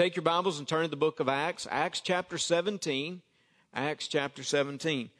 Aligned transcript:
take 0.00 0.16
your 0.16 0.22
Bibles 0.22 0.58
and 0.58 0.66
turn 0.66 0.84
to 0.84 0.88
the 0.88 0.96
book 0.96 1.20
of 1.20 1.28
Acts, 1.28 1.68
Acts 1.70 2.00
chapter 2.00 2.38
17. 2.38 3.20
Acts 3.74 4.08
chapter 4.08 4.42
17. 4.42 5.10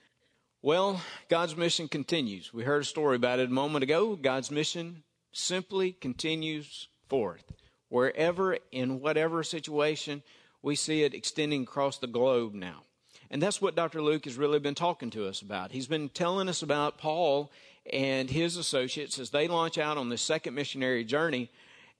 Well, 0.62 1.03
God's 1.29 1.54
mission 1.54 1.87
continues. 1.87 2.54
We 2.54 2.64
heard 2.64 2.80
a 2.80 2.87
story 2.87 3.16
about 3.16 3.40
it 3.40 3.51
a 3.51 3.53
moment 3.53 3.82
ago. 3.82 4.16
God's 4.16 4.51
mission 4.51 5.03
simply 5.32 5.93
continues 5.93 6.88
forth. 7.11 7.45
Wherever, 7.90 8.56
in 8.72 9.01
whatever 9.01 9.43
situation, 9.43 10.22
we 10.62 10.76
see 10.76 11.03
it 11.03 11.12
extending 11.12 11.65
across 11.65 11.99
the 11.99 12.06
globe 12.06 12.54
now. 12.54 12.85
And 13.31 13.42
that's 13.42 13.60
what 13.60 13.76
Dr. 13.76 14.01
Luke 14.01 14.24
has 14.24 14.38
really 14.38 14.60
been 14.60 14.74
talking 14.74 15.10
to 15.10 15.28
us 15.28 15.42
about. 15.42 15.72
He's 15.72 15.88
been 15.88 16.09
telling 16.09 16.48
us 16.48 16.62
about 16.62 16.97
Paul 16.97 17.52
and 17.92 18.30
his 18.30 18.56
associates 18.56 19.19
as 19.19 19.28
they 19.28 19.47
launch 19.47 19.77
out 19.77 19.98
on 19.98 20.09
this 20.09 20.23
second 20.23 20.55
missionary 20.55 21.05
journey. 21.05 21.51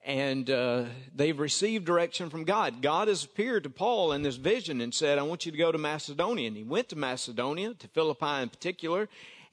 And 0.05 0.48
uh, 0.48 0.85
they've 1.14 1.39
received 1.39 1.85
direction 1.85 2.30
from 2.30 2.45
God. 2.45 2.80
God 2.80 3.09
has 3.09 3.25
appeared 3.25 3.64
to 3.64 3.71
Paul 3.71 4.12
in 4.12 4.23
this 4.23 4.37
vision 4.37 4.80
and 4.80 4.95
said, 4.95 5.19
I 5.19 5.23
want 5.23 5.45
you 5.45 5.52
to 5.52 5.59
go 5.59 5.70
to 5.70 5.79
Macedonia. 5.79 6.48
And 6.48 6.56
he 6.56 6.62
went 6.62 6.88
to 6.88 6.97
Macedonia, 6.97 7.75
to 7.75 7.88
Philippi 7.88 8.42
in 8.42 8.48
particular. 8.48 9.09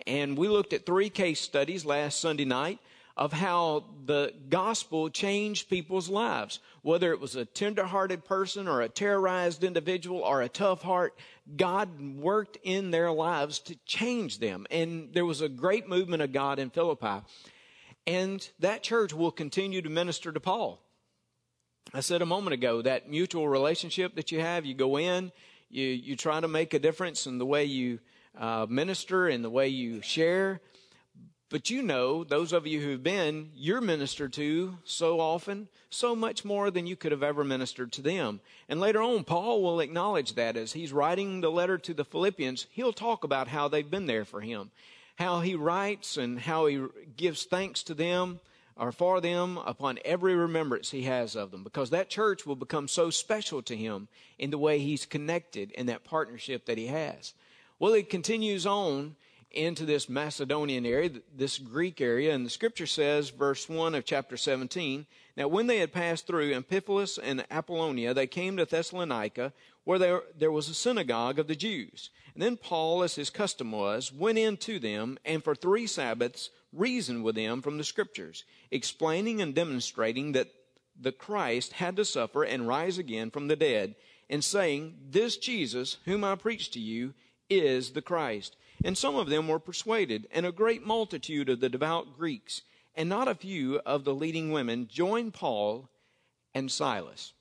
And 0.05 0.37
we 0.37 0.47
looked 0.47 0.73
at 0.73 0.85
three 0.85 1.09
case 1.09 1.41
studies 1.41 1.83
last 1.83 2.21
Sunday 2.21 2.45
night 2.45 2.79
of 3.17 3.33
how 3.33 3.83
the 4.05 4.31
gospel 4.49 5.09
changed 5.09 5.69
people's 5.69 6.07
lives. 6.07 6.59
Whether 6.83 7.11
it 7.11 7.19
was 7.19 7.35
a 7.35 7.45
tenderhearted 7.45 8.23
person 8.23 8.67
or 8.67 8.81
a 8.81 8.89
terrorized 8.89 9.63
individual 9.63 10.19
or 10.19 10.43
a 10.43 10.49
tough 10.49 10.83
heart, 10.83 11.17
God 11.57 11.89
worked 12.17 12.57
in 12.63 12.91
their 12.91 13.11
lives 13.11 13.59
to 13.59 13.75
change 13.85 14.39
them. 14.39 14.67
And 14.69 15.09
there 15.13 15.25
was 15.25 15.41
a 15.41 15.49
great 15.49 15.89
movement 15.89 16.21
of 16.21 16.31
God 16.31 16.59
in 16.59 16.69
Philippi. 16.69 17.25
And 18.07 18.49
that 18.59 18.83
church 18.83 19.13
will 19.13 19.31
continue 19.31 19.81
to 19.81 19.89
minister 19.89 20.31
to 20.31 20.39
Paul. 20.39 20.81
I 21.93 21.99
said 21.99 22.21
a 22.21 22.25
moment 22.25 22.53
ago 22.53 22.81
that 22.81 23.09
mutual 23.09 23.49
relationship 23.49 24.15
that 24.15 24.31
you 24.31 24.39
have, 24.39 24.65
you 24.65 24.73
go 24.73 24.97
in, 24.97 25.31
you, 25.69 25.85
you 25.85 26.15
try 26.15 26.39
to 26.39 26.47
make 26.47 26.73
a 26.73 26.79
difference 26.79 27.27
in 27.27 27.37
the 27.37 27.45
way 27.45 27.65
you 27.65 27.99
uh, 28.37 28.65
minister 28.69 29.27
and 29.27 29.43
the 29.43 29.49
way 29.49 29.67
you 29.67 30.01
share. 30.01 30.61
But 31.49 31.69
you 31.69 31.81
know, 31.81 32.23
those 32.23 32.51
of 32.51 32.67
you 32.67 32.81
who've 32.81 33.01
been, 33.01 33.51
you're 33.55 33.79
ministered 33.79 34.33
to 34.33 34.77
so 34.83 35.19
often, 35.19 35.69
so 35.89 36.13
much 36.15 36.43
more 36.43 36.69
than 36.71 36.87
you 36.87 36.97
could 36.97 37.13
have 37.13 37.23
ever 37.23 37.43
ministered 37.43 37.93
to 37.93 38.01
them. 38.01 38.41
And 38.67 38.81
later 38.81 39.01
on, 39.01 39.23
Paul 39.23 39.63
will 39.63 39.79
acknowledge 39.79 40.35
that 40.35 40.57
as 40.57 40.73
he's 40.73 40.91
writing 40.91 41.39
the 41.39 41.51
letter 41.51 41.77
to 41.77 41.93
the 41.93 42.05
Philippians, 42.05 42.67
he'll 42.71 42.93
talk 42.93 43.23
about 43.23 43.47
how 43.47 43.67
they've 43.67 43.89
been 43.89 44.07
there 44.07 44.25
for 44.25 44.41
him, 44.41 44.71
how 45.17 45.41
he 45.41 45.55
writes 45.55 46.17
and 46.17 46.39
how 46.39 46.67
he 46.67 46.85
gives 47.15 47.43
thanks 47.43 47.83
to 47.83 47.93
them 47.93 48.39
or 48.75 48.91
for 48.91 49.19
them 49.19 49.57
upon 49.65 49.97
every 50.05 50.35
remembrance 50.35 50.91
he 50.91 51.01
has 51.03 51.35
of 51.35 51.49
them, 51.49 51.63
because 51.63 51.89
that 51.89 52.09
church 52.09 52.45
will 52.45 52.55
become 52.55 52.87
so 52.87 53.09
special 53.09 53.61
to 53.63 53.75
him 53.75 54.07
in 54.37 54.51
the 54.51 54.57
way 54.57 54.77
he's 54.77 55.05
connected 55.05 55.71
in 55.71 55.87
that 55.87 56.03
partnership 56.03 56.65
that 56.65 56.77
he 56.77 56.87
has. 56.87 57.33
Well, 57.79 57.93
he 57.93 58.03
continues 58.03 58.67
on 58.67 59.15
into 59.51 59.85
this 59.85 60.09
Macedonian 60.09 60.85
area, 60.85 61.09
this 61.33 61.57
Greek 61.57 62.01
area, 62.01 62.33
and 62.33 62.45
the 62.45 62.49
scripture 62.49 62.85
says, 62.85 63.29
verse 63.29 63.69
1 63.69 63.95
of 63.95 64.05
chapter 64.05 64.37
17, 64.37 65.05
Now 65.35 65.47
when 65.47 65.67
they 65.67 65.77
had 65.77 65.93
passed 65.93 66.27
through 66.27 66.53
Amphipolis 66.53 67.17
and 67.21 67.45
Apollonia, 67.49 68.13
they 68.13 68.27
came 68.27 68.57
to 68.57 68.65
Thessalonica, 68.65 69.53
where 69.83 69.99
there, 69.99 70.21
there 70.37 70.51
was 70.51 70.67
a 70.67 70.73
synagogue 70.73 71.39
of 71.39 71.47
the 71.47 71.55
Jews. 71.55 72.09
And 72.33 72.43
then 72.43 72.57
Paul, 72.57 73.03
as 73.03 73.15
his 73.15 73.29
custom 73.29 73.71
was, 73.71 74.11
went 74.11 74.37
in 74.37 74.57
to 74.57 74.79
them, 74.79 75.17
and 75.25 75.43
for 75.43 75.55
three 75.55 75.87
Sabbaths 75.87 76.49
reasoned 76.73 77.23
with 77.23 77.35
them 77.35 77.61
from 77.61 77.77
the 77.77 77.83
scriptures, 77.83 78.43
explaining 78.69 79.41
and 79.41 79.55
demonstrating 79.55 80.33
that 80.33 80.51
the 80.99 81.11
Christ 81.11 81.73
had 81.73 81.95
to 81.95 82.05
suffer 82.05 82.43
and 82.43 82.67
rise 82.67 82.97
again 82.97 83.31
from 83.31 83.47
the 83.47 83.55
dead, 83.55 83.95
and 84.29 84.43
saying, 84.43 84.97
This 85.09 85.37
Jesus, 85.37 85.97
whom 86.05 86.23
I 86.23 86.35
preach 86.35 86.69
to 86.71 86.79
you, 86.79 87.13
is 87.49 87.91
the 87.91 88.01
Christ. 88.01 88.55
And 88.83 88.97
some 88.97 89.15
of 89.15 89.29
them 89.29 89.47
were 89.47 89.59
persuaded, 89.59 90.27
and 90.31 90.45
a 90.45 90.51
great 90.51 90.85
multitude 90.85 91.49
of 91.49 91.59
the 91.59 91.69
devout 91.69 92.17
Greeks, 92.17 92.61
and 92.95 93.09
not 93.09 93.27
a 93.27 93.35
few 93.35 93.79
of 93.85 94.03
the 94.03 94.13
leading 94.13 94.51
women, 94.51 94.87
joined 94.87 95.33
Paul 95.33 95.89
and 96.53 96.71
Silas. 96.71 97.33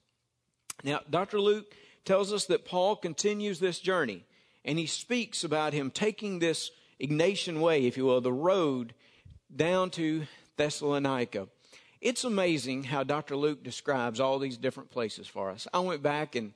Now, 0.83 1.01
Dr. 1.09 1.41
Luke 1.41 1.75
tells 2.05 2.33
us 2.33 2.47
that 2.47 2.65
Paul 2.65 2.97
continues 2.97 3.61
this 3.61 3.81
journey, 3.81 4.25
and 4.65 4.79
he 4.79 4.87
speaks 4.87 5.45
about 5.45 5.73
him 5.73 5.91
taking 5.91 6.39
this 6.39 6.71
Egnatian 7.01 7.61
way, 7.61 7.87
if 7.87 7.97
you 7.97 8.07
will, 8.07 8.21
the 8.21 8.33
road 8.33 8.95
down 9.55 9.91
to 9.91 10.27
Thessalonica. 10.57 11.49
It's 12.01 12.25
amazing 12.25 12.85
how 12.85 13.03
Dr. 13.03 13.37
Luke 13.37 13.63
describes 13.63 14.21
all 14.21 14.39
these 14.39 14.57
different 14.57 14.91
places 14.91 15.27
for 15.27 15.51
us. 15.51 15.67
I 15.73 15.81
went 15.81 16.03
back 16.03 16.35
and 16.35 16.53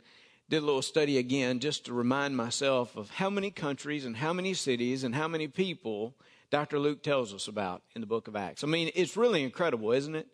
did 0.51 0.65
a 0.65 0.67
little 0.67 0.83
study 0.83 1.17
again 1.17 1.61
just 1.61 1.87
to 1.87 1.95
remind 1.95 2.37
myself 2.37 2.97
of 2.97 3.09
how 3.09 3.31
many 3.31 3.53
countries 3.53 4.05
and 4.05 4.17
how 4.17 4.33
many 4.33 4.53
cities 4.53 5.05
and 5.05 5.15
how 5.15 5.29
many 5.29 5.47
people 5.47 6.13
Dr. 6.51 6.81
Luke 6.81 7.05
tells 7.05 7.33
us 7.33 7.47
about 7.47 7.83
in 7.95 8.01
the 8.01 8.07
book 8.09 8.27
of 8.27 8.35
Acts. 8.35 8.65
I 8.65 8.67
mean, 8.67 8.91
it's 8.97 9.17
really 9.17 9.45
incredible, 9.45 9.93
isn't 9.93 10.17
it? 10.17 10.27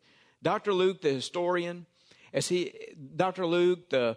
Dr. 0.42 0.72
Luke, 0.72 1.02
the 1.02 1.10
historian, 1.10 1.84
as 2.32 2.48
he, 2.48 2.72
Dr. 3.14 3.44
Luke, 3.44 3.90
the, 3.90 4.16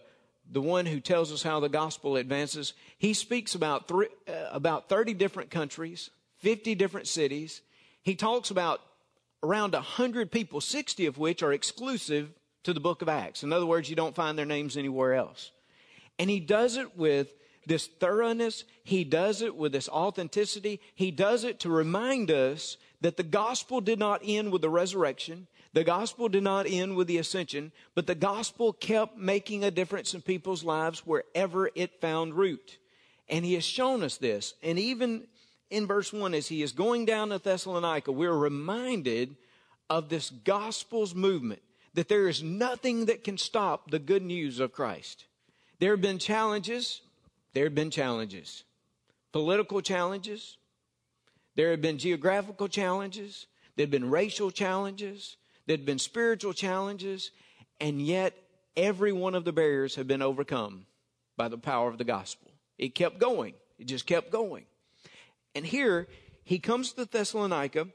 the 0.50 0.62
one 0.62 0.86
who 0.86 1.02
tells 1.02 1.34
us 1.34 1.44
how 1.44 1.60
the 1.60 1.68
gospel 1.68 2.16
advances, 2.16 2.74
he 2.98 3.14
speaks 3.14 3.54
about 3.54 3.90
three, 3.90 4.08
uh, 4.30 4.48
about 4.54 4.88
30 4.88 5.14
different 5.16 5.50
countries, 5.50 6.10
50 6.38 6.76
different 6.76 7.08
cities. 7.08 7.62
He 8.02 8.16
talks 8.16 8.50
about 8.50 8.80
around 9.44 9.74
100 9.74 10.32
people, 10.32 10.62
60 10.62 11.08
of 11.08 11.18
which 11.18 11.44
are 11.44 11.52
exclusive 11.52 12.32
to 12.64 12.72
the 12.72 12.80
book 12.80 13.02
of 13.02 13.10
Acts. 13.10 13.44
In 13.44 13.52
other 13.52 13.66
words, 13.66 13.90
you 13.90 13.98
don't 13.98 14.16
find 14.16 14.38
their 14.38 14.46
names 14.46 14.78
anywhere 14.78 15.14
else. 15.16 15.52
And 16.20 16.30
he 16.30 16.42
does 16.42 16.78
it 16.78 16.98
with 16.98 17.34
this 17.66 17.88
thoroughness. 17.88 18.66
He 18.84 19.04
does 19.04 19.42
it 19.42 19.56
with 19.56 19.72
this 19.72 19.88
authenticity. 19.90 20.82
He 20.94 21.12
does 21.12 21.46
it 21.46 21.62
to 21.62 21.70
remind 21.70 22.30
us 22.30 22.78
that 23.02 23.16
the 23.16 23.24
gospel 23.24 23.80
did 23.80 23.98
not 23.98 24.22
end 24.26 24.52
with 24.52 24.62
the 24.62 24.70
resurrection. 24.70 25.48
The 25.72 25.84
gospel 25.84 26.28
did 26.28 26.44
not 26.44 26.66
end 26.68 26.96
with 26.96 27.08
the 27.08 27.20
ascension, 27.20 27.72
but 27.96 28.08
the 28.08 28.16
gospel 28.16 28.74
kept 28.74 29.18
making 29.18 29.64
a 29.64 29.72
difference 29.72 30.14
in 30.14 30.22
people's 30.22 30.64
lives 30.64 31.06
wherever 31.06 31.70
it 31.76 32.02
found 32.02 32.34
root. 32.34 32.80
And 33.30 33.46
he 33.46 33.54
has 33.54 33.64
shown 33.64 34.04
us 34.04 34.18
this. 34.18 34.56
And 34.64 34.80
even 34.80 35.28
in 35.70 35.86
verse 35.86 36.12
1, 36.12 36.34
as 36.34 36.48
he 36.48 36.64
is 36.64 36.72
going 36.72 37.06
down 37.06 37.30
to 37.30 37.38
Thessalonica, 37.38 38.12
we're 38.12 38.34
reminded 38.34 39.38
of 39.90 40.10
this 40.10 40.32
gospel's 40.32 41.14
movement 41.14 41.62
that 41.94 42.10
there 42.10 42.28
is 42.28 42.42
nothing 42.42 43.06
that 43.06 43.24
can 43.24 43.38
stop 43.38 43.92
the 43.92 44.00
good 44.00 44.24
news 44.24 44.60
of 44.60 44.74
Christ. 44.74 45.26
There 45.80 45.92
have 45.92 46.02
been 46.02 46.20
challenges. 46.20 47.02
There 47.54 47.64
have 47.66 47.76
been 47.76 47.92
challenges. 47.92 48.64
Political 49.32 49.82
challenges. 49.82 50.58
There 51.56 51.72
have 51.72 51.82
been 51.82 51.98
geographical 51.98 52.68
challenges. 52.68 53.48
There 53.76 53.84
have 53.84 53.92
been 53.92 54.10
racial 54.10 54.52
challenges. 54.52 55.38
There 55.66 55.78
have 55.78 55.86
been 55.86 56.00
spiritual 56.00 56.54
challenges. 56.54 57.32
And 57.80 58.02
yet, 58.02 58.34
every 58.76 59.12
one 59.12 59.36
of 59.36 59.46
the 59.46 59.54
barriers 59.54 59.96
have 59.96 60.08
been 60.08 60.22
overcome 60.22 60.86
by 61.38 61.48
the 61.48 61.58
power 61.58 61.90
of 61.90 61.98
the 61.98 62.04
gospel. 62.04 62.52
It 62.78 62.96
kept 62.96 63.20
going. 63.20 63.54
It 63.78 63.86
just 63.86 64.06
kept 64.06 64.32
going. 64.32 64.66
And 65.56 65.66
here, 65.66 66.08
he 66.44 66.60
comes 66.60 66.94
to 66.94 67.06
Thessalonica, 67.06 67.88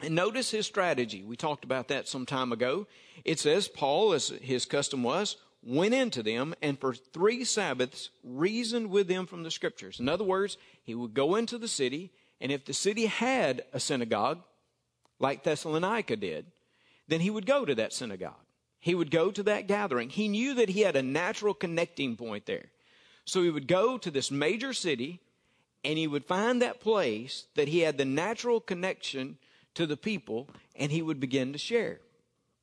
and 0.00 0.14
notice 0.14 0.50
his 0.50 0.66
strategy. 0.66 1.22
We 1.22 1.36
talked 1.36 1.64
about 1.64 1.88
that 1.88 2.08
some 2.08 2.26
time 2.26 2.52
ago. 2.52 2.86
It 3.24 3.38
says, 3.38 3.68
Paul, 3.68 4.12
as 4.12 4.28
his 4.28 4.64
custom 4.64 5.02
was, 5.02 5.36
went 5.62 5.94
into 5.94 6.22
them 6.22 6.54
and 6.62 6.78
for 6.78 6.94
three 6.94 7.44
Sabbaths 7.44 8.10
reasoned 8.24 8.90
with 8.90 9.08
them 9.08 9.26
from 9.26 9.42
the 9.42 9.50
scriptures. 9.50 10.00
In 10.00 10.08
other 10.08 10.24
words, 10.24 10.56
he 10.82 10.94
would 10.94 11.14
go 11.14 11.36
into 11.36 11.58
the 11.58 11.68
city, 11.68 12.12
and 12.40 12.50
if 12.50 12.64
the 12.64 12.72
city 12.72 13.06
had 13.06 13.64
a 13.72 13.80
synagogue, 13.80 14.40
like 15.18 15.44
Thessalonica 15.44 16.16
did, 16.16 16.46
then 17.08 17.20
he 17.20 17.30
would 17.30 17.46
go 17.46 17.64
to 17.64 17.74
that 17.74 17.92
synagogue. 17.92 18.34
He 18.78 18.94
would 18.94 19.10
go 19.10 19.30
to 19.30 19.42
that 19.42 19.66
gathering. 19.66 20.08
He 20.08 20.28
knew 20.28 20.54
that 20.54 20.70
he 20.70 20.80
had 20.80 20.96
a 20.96 21.02
natural 21.02 21.52
connecting 21.52 22.16
point 22.16 22.46
there. 22.46 22.70
So 23.26 23.42
he 23.42 23.50
would 23.50 23.68
go 23.68 23.98
to 23.98 24.10
this 24.10 24.30
major 24.30 24.72
city 24.72 25.20
and 25.84 25.98
he 25.98 26.06
would 26.06 26.24
find 26.24 26.62
that 26.62 26.80
place 26.80 27.46
that 27.54 27.68
he 27.68 27.80
had 27.80 27.98
the 27.98 28.06
natural 28.06 28.60
connection 28.60 29.36
to 29.74 29.86
the 29.86 29.96
people 29.96 30.48
and 30.74 30.90
he 30.90 31.02
would 31.02 31.20
begin 31.20 31.52
to 31.52 31.58
share. 31.58 32.00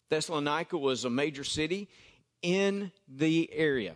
Thessalonica 0.09 0.77
was 0.77 1.05
a 1.05 1.09
major 1.09 1.44
city 1.44 1.88
in 2.41 2.91
the 3.07 3.49
area. 3.53 3.95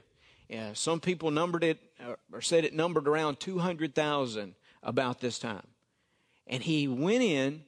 Some 0.73 0.99
people 0.99 1.31
numbered 1.31 1.63
it 1.63 1.79
uh, 2.05 2.15
or 2.31 2.41
said 2.41 2.65
it 2.65 2.73
numbered 2.73 3.07
around 3.07 3.39
200,000 3.39 4.55
about 4.83 5.21
this 5.21 5.39
time. 5.39 5.67
And 6.47 6.61
he 6.61 6.88
went 6.88 7.23
in 7.23 7.63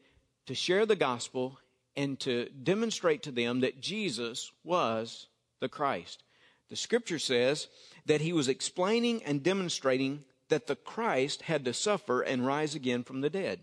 to 0.47 0.55
share 0.55 0.85
the 0.85 0.95
gospel 0.95 1.59
and 1.95 2.19
to 2.21 2.49
demonstrate 2.49 3.23
to 3.23 3.31
them 3.31 3.61
that 3.61 3.79
Jesus 3.79 4.51
was 4.63 5.27
the 5.59 5.69
Christ. 5.69 6.23
The 6.69 6.75
scripture 6.75 7.19
says 7.19 7.67
that 8.05 8.21
he 8.21 8.33
was 8.33 8.47
explaining 8.47 9.23
and 9.23 9.43
demonstrating 9.43 10.25
that 10.49 10.67
the 10.67 10.75
Christ 10.75 11.43
had 11.43 11.65
to 11.65 11.73
suffer 11.73 12.21
and 12.21 12.45
rise 12.45 12.75
again 12.75 13.03
from 13.03 13.21
the 13.21 13.29
dead. 13.29 13.59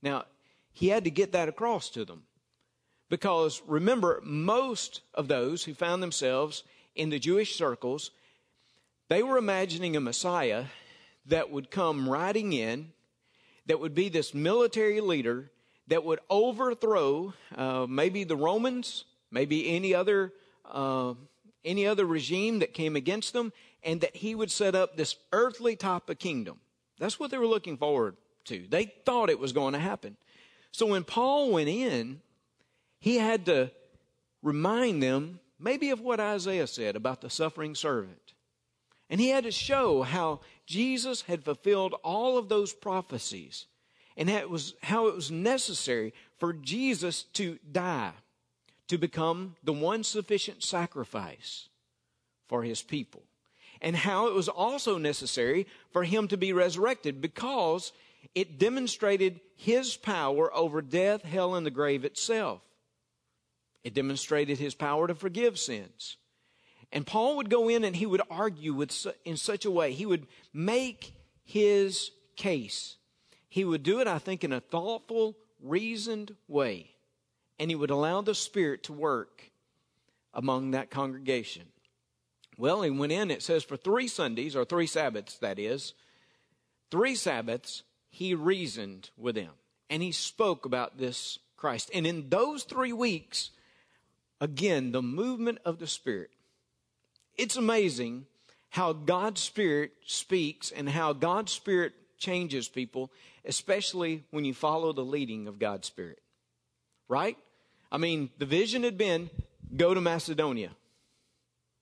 Now, 0.00 0.24
he 0.72 0.88
had 0.88 1.04
to 1.04 1.10
get 1.10 1.32
that 1.32 1.48
across 1.48 1.90
to 1.90 2.04
them. 2.04 2.22
Because 3.14 3.62
remember, 3.68 4.20
most 4.24 5.02
of 5.14 5.28
those 5.28 5.62
who 5.62 5.72
found 5.72 6.02
themselves 6.02 6.64
in 6.96 7.10
the 7.10 7.20
Jewish 7.20 7.54
circles, 7.54 8.10
they 9.08 9.22
were 9.22 9.38
imagining 9.38 9.94
a 9.94 10.00
Messiah 10.00 10.64
that 11.26 11.48
would 11.48 11.70
come 11.70 12.08
riding 12.08 12.52
in, 12.52 12.90
that 13.66 13.78
would 13.78 13.94
be 13.94 14.08
this 14.08 14.34
military 14.34 15.00
leader 15.00 15.52
that 15.86 16.02
would 16.02 16.18
overthrow 16.28 17.32
uh, 17.54 17.86
maybe 17.88 18.24
the 18.24 18.34
Romans, 18.36 19.04
maybe 19.30 19.70
any 19.70 19.94
other 19.94 20.32
uh, 20.68 21.14
any 21.64 21.86
other 21.86 22.06
regime 22.06 22.58
that 22.58 22.74
came 22.74 22.96
against 22.96 23.32
them, 23.32 23.52
and 23.84 24.00
that 24.00 24.16
he 24.16 24.34
would 24.34 24.50
set 24.50 24.74
up 24.74 24.96
this 24.96 25.14
earthly 25.32 25.76
type 25.76 26.10
of 26.10 26.18
kingdom. 26.18 26.58
That's 26.98 27.20
what 27.20 27.30
they 27.30 27.38
were 27.38 27.46
looking 27.46 27.76
forward 27.76 28.16
to. 28.46 28.66
They 28.68 28.86
thought 29.06 29.30
it 29.30 29.38
was 29.38 29.52
going 29.52 29.74
to 29.74 29.78
happen. 29.78 30.16
So 30.72 30.86
when 30.86 31.04
Paul 31.04 31.52
went 31.52 31.68
in, 31.68 32.20
he 33.04 33.18
had 33.18 33.44
to 33.44 33.70
remind 34.42 35.02
them 35.02 35.38
maybe 35.58 35.90
of 35.90 36.00
what 36.00 36.20
Isaiah 36.20 36.66
said 36.66 36.96
about 36.96 37.20
the 37.20 37.28
suffering 37.28 37.74
servant. 37.74 38.32
And 39.10 39.20
he 39.20 39.28
had 39.28 39.44
to 39.44 39.50
show 39.50 40.00
how 40.00 40.40
Jesus 40.64 41.20
had 41.20 41.44
fulfilled 41.44 41.94
all 42.02 42.38
of 42.38 42.48
those 42.48 42.72
prophecies 42.72 43.66
and 44.16 44.30
it 44.30 44.48
was, 44.48 44.72
how 44.82 45.08
it 45.08 45.14
was 45.14 45.30
necessary 45.30 46.14
for 46.38 46.54
Jesus 46.54 47.24
to 47.34 47.58
die, 47.70 48.12
to 48.88 48.96
become 48.96 49.56
the 49.62 49.74
one 49.74 50.02
sufficient 50.02 50.64
sacrifice 50.64 51.68
for 52.48 52.62
his 52.62 52.80
people. 52.80 53.24
And 53.82 53.96
how 53.96 54.28
it 54.28 54.34
was 54.34 54.48
also 54.48 54.96
necessary 54.96 55.66
for 55.92 56.04
him 56.04 56.26
to 56.28 56.38
be 56.38 56.54
resurrected 56.54 57.20
because 57.20 57.92
it 58.34 58.58
demonstrated 58.58 59.40
his 59.56 59.94
power 59.94 60.50
over 60.54 60.80
death, 60.80 61.22
hell, 61.22 61.54
and 61.54 61.66
the 61.66 61.70
grave 61.70 62.06
itself. 62.06 62.62
It 63.84 63.94
demonstrated 63.94 64.58
his 64.58 64.74
power 64.74 65.06
to 65.06 65.14
forgive 65.14 65.58
sins. 65.58 66.16
And 66.90 67.06
Paul 67.06 67.36
would 67.36 67.50
go 67.50 67.68
in 67.68 67.84
and 67.84 67.94
he 67.94 68.06
would 68.06 68.22
argue 68.30 68.72
with, 68.72 69.06
in 69.24 69.36
such 69.36 69.64
a 69.64 69.70
way, 69.70 69.92
he 69.92 70.06
would 70.06 70.26
make 70.52 71.12
his 71.44 72.10
case. 72.36 72.96
He 73.48 73.64
would 73.64 73.82
do 73.82 74.00
it, 74.00 74.08
I 74.08 74.18
think, 74.18 74.42
in 74.42 74.52
a 74.52 74.60
thoughtful, 74.60 75.36
reasoned 75.62 76.34
way. 76.48 76.90
And 77.58 77.70
he 77.70 77.76
would 77.76 77.90
allow 77.90 78.20
the 78.20 78.34
Spirit 78.34 78.84
to 78.84 78.92
work 78.92 79.50
among 80.32 80.72
that 80.72 80.90
congregation. 80.90 81.66
Well, 82.56 82.82
he 82.82 82.90
went 82.90 83.12
in, 83.12 83.30
it 83.30 83.42
says, 83.42 83.64
for 83.64 83.76
three 83.76 84.08
Sundays, 84.08 84.56
or 84.56 84.64
three 84.64 84.86
Sabbaths, 84.86 85.38
that 85.38 85.58
is, 85.58 85.94
three 86.90 87.14
Sabbaths, 87.14 87.82
he 88.08 88.34
reasoned 88.34 89.10
with 89.16 89.34
them. 89.34 89.50
And 89.90 90.02
he 90.02 90.12
spoke 90.12 90.64
about 90.64 90.98
this 90.98 91.38
Christ. 91.56 91.90
And 91.92 92.06
in 92.06 92.28
those 92.28 92.64
three 92.64 92.92
weeks, 92.92 93.50
again, 94.40 94.92
the 94.92 95.02
movement 95.02 95.58
of 95.64 95.78
the 95.78 95.86
Spirit 95.86 96.30
it's 97.36 97.56
amazing 97.56 98.26
how 98.70 98.92
God's 98.92 99.40
Spirit 99.40 99.92
speaks 100.06 100.70
and 100.70 100.88
how 100.88 101.12
God's 101.12 101.52
Spirit 101.52 101.92
changes 102.18 102.68
people, 102.68 103.10
especially 103.44 104.24
when 104.30 104.44
you 104.44 104.54
follow 104.54 104.92
the 104.92 105.04
leading 105.04 105.48
of 105.48 105.58
God's 105.58 105.86
Spirit. 105.86 106.20
Right? 107.08 107.36
I 107.90 107.98
mean, 107.98 108.30
the 108.38 108.46
vision 108.46 108.82
had 108.82 108.96
been 108.96 109.30
go 109.76 109.94
to 109.94 110.00
Macedonia. 110.00 110.70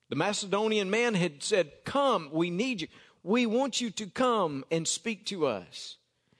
The 0.09 0.15
Macedonian 0.15 0.89
man 0.89 1.13
had 1.13 1.41
said, 1.41 1.71
Come, 1.85 2.29
we 2.31 2.49
need 2.49 2.81
you. 2.81 2.87
We 3.23 3.45
want 3.45 3.79
you 3.79 3.89
to 3.91 4.07
come 4.07 4.65
and 4.69 4.87
speak 4.87 5.25
to 5.27 5.47
us. 5.47 5.97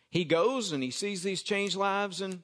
He 0.10 0.26
goes 0.26 0.72
and 0.72 0.84
he 0.84 0.92
sees 0.92 1.24
these 1.24 1.42
changed 1.42 1.76
lives 1.76 2.22
in 2.22 2.44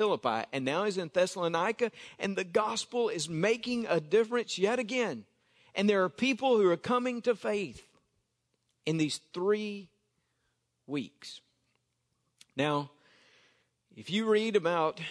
Philippi, 0.00 0.46
and 0.50 0.64
now 0.64 0.84
he's 0.84 0.96
in 0.96 1.10
Thessalonica, 1.12 1.92
and 2.18 2.34
the 2.34 2.42
gospel 2.42 3.10
is 3.10 3.28
making 3.28 3.84
a 3.86 4.00
difference 4.00 4.56
yet 4.56 4.78
again. 4.78 5.26
And 5.74 5.90
there 5.90 6.02
are 6.04 6.08
people 6.08 6.56
who 6.56 6.66
are 6.70 6.76
coming 6.78 7.20
to 7.20 7.34
faith 7.34 7.86
in 8.86 8.96
these 8.96 9.20
three 9.34 9.90
weeks. 10.86 11.42
Now, 12.56 12.92
if 13.94 14.08
you 14.08 14.24
read 14.24 14.56
about 14.56 15.02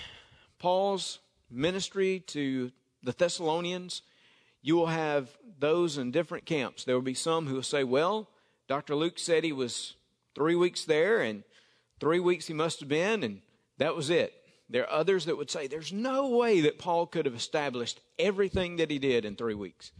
Paul's 0.58 1.20
ministry 1.52 2.22
to 2.22 2.72
the 3.04 3.12
Thessalonians, 3.12 4.02
you 4.64 4.76
will 4.76 4.88
have 4.88 5.30
those 5.60 6.00
in 6.00 6.10
different 6.10 6.48
camps. 6.48 6.84
There 6.84 6.96
will 6.96 7.04
be 7.04 7.14
some 7.14 7.46
who 7.46 7.54
will 7.54 7.62
say, 7.62 7.84
well, 7.84 8.28
Dr. 8.68 8.96
Luke 8.96 9.20
said 9.20 9.44
he 9.44 9.52
was 9.52 9.94
three 10.34 10.56
weeks 10.56 10.84
there 10.84 11.22
and 11.22 11.44
three 12.00 12.20
weeks 12.20 12.48
he 12.48 12.56
must 12.56 12.80
have 12.80 12.90
been, 12.90 13.22
and 13.22 13.42
that 13.78 13.96
was 13.96 14.10
it. 14.10 14.34
There 14.70 14.84
are 14.84 15.00
others 15.00 15.26
that 15.26 15.38
would 15.38 15.50
say 15.50 15.68
there's 15.68 15.92
no 15.92 16.30
way 16.30 16.62
that 16.62 16.78
Paul 16.78 17.08
could 17.08 17.26
have 17.26 17.36
established 17.36 18.00
everything 18.20 18.76
that 18.78 18.92
he 18.92 19.00
did 19.00 19.26
in 19.26 19.36
three 19.36 19.56
weeks. 19.56 19.92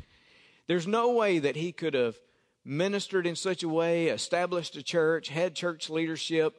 There's 0.68 0.86
no 0.86 1.14
way 1.14 1.40
that 1.40 1.56
he 1.56 1.72
could 1.72 1.96
have 1.96 2.16
ministered 2.64 3.26
in 3.26 3.36
such 3.36 3.64
a 3.64 3.70
way, 3.70 4.08
established 4.08 4.76
a 4.76 4.84
church, 4.84 5.30
had 5.30 5.56
church 5.56 5.90
leadership. 5.90 6.56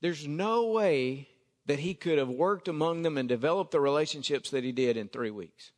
There's 0.00 0.26
no 0.26 0.66
way 0.66 1.28
that 1.66 1.78
he 1.78 1.94
could 1.94 2.18
have 2.18 2.28
worked 2.28 2.66
among 2.66 3.02
them 3.02 3.16
and 3.16 3.28
developed 3.28 3.70
the 3.70 3.80
relationships 3.80 4.50
that 4.50 4.64
he 4.64 4.72
did 4.72 4.96
in 4.96 5.08
three 5.08 5.30
weeks. 5.30 5.70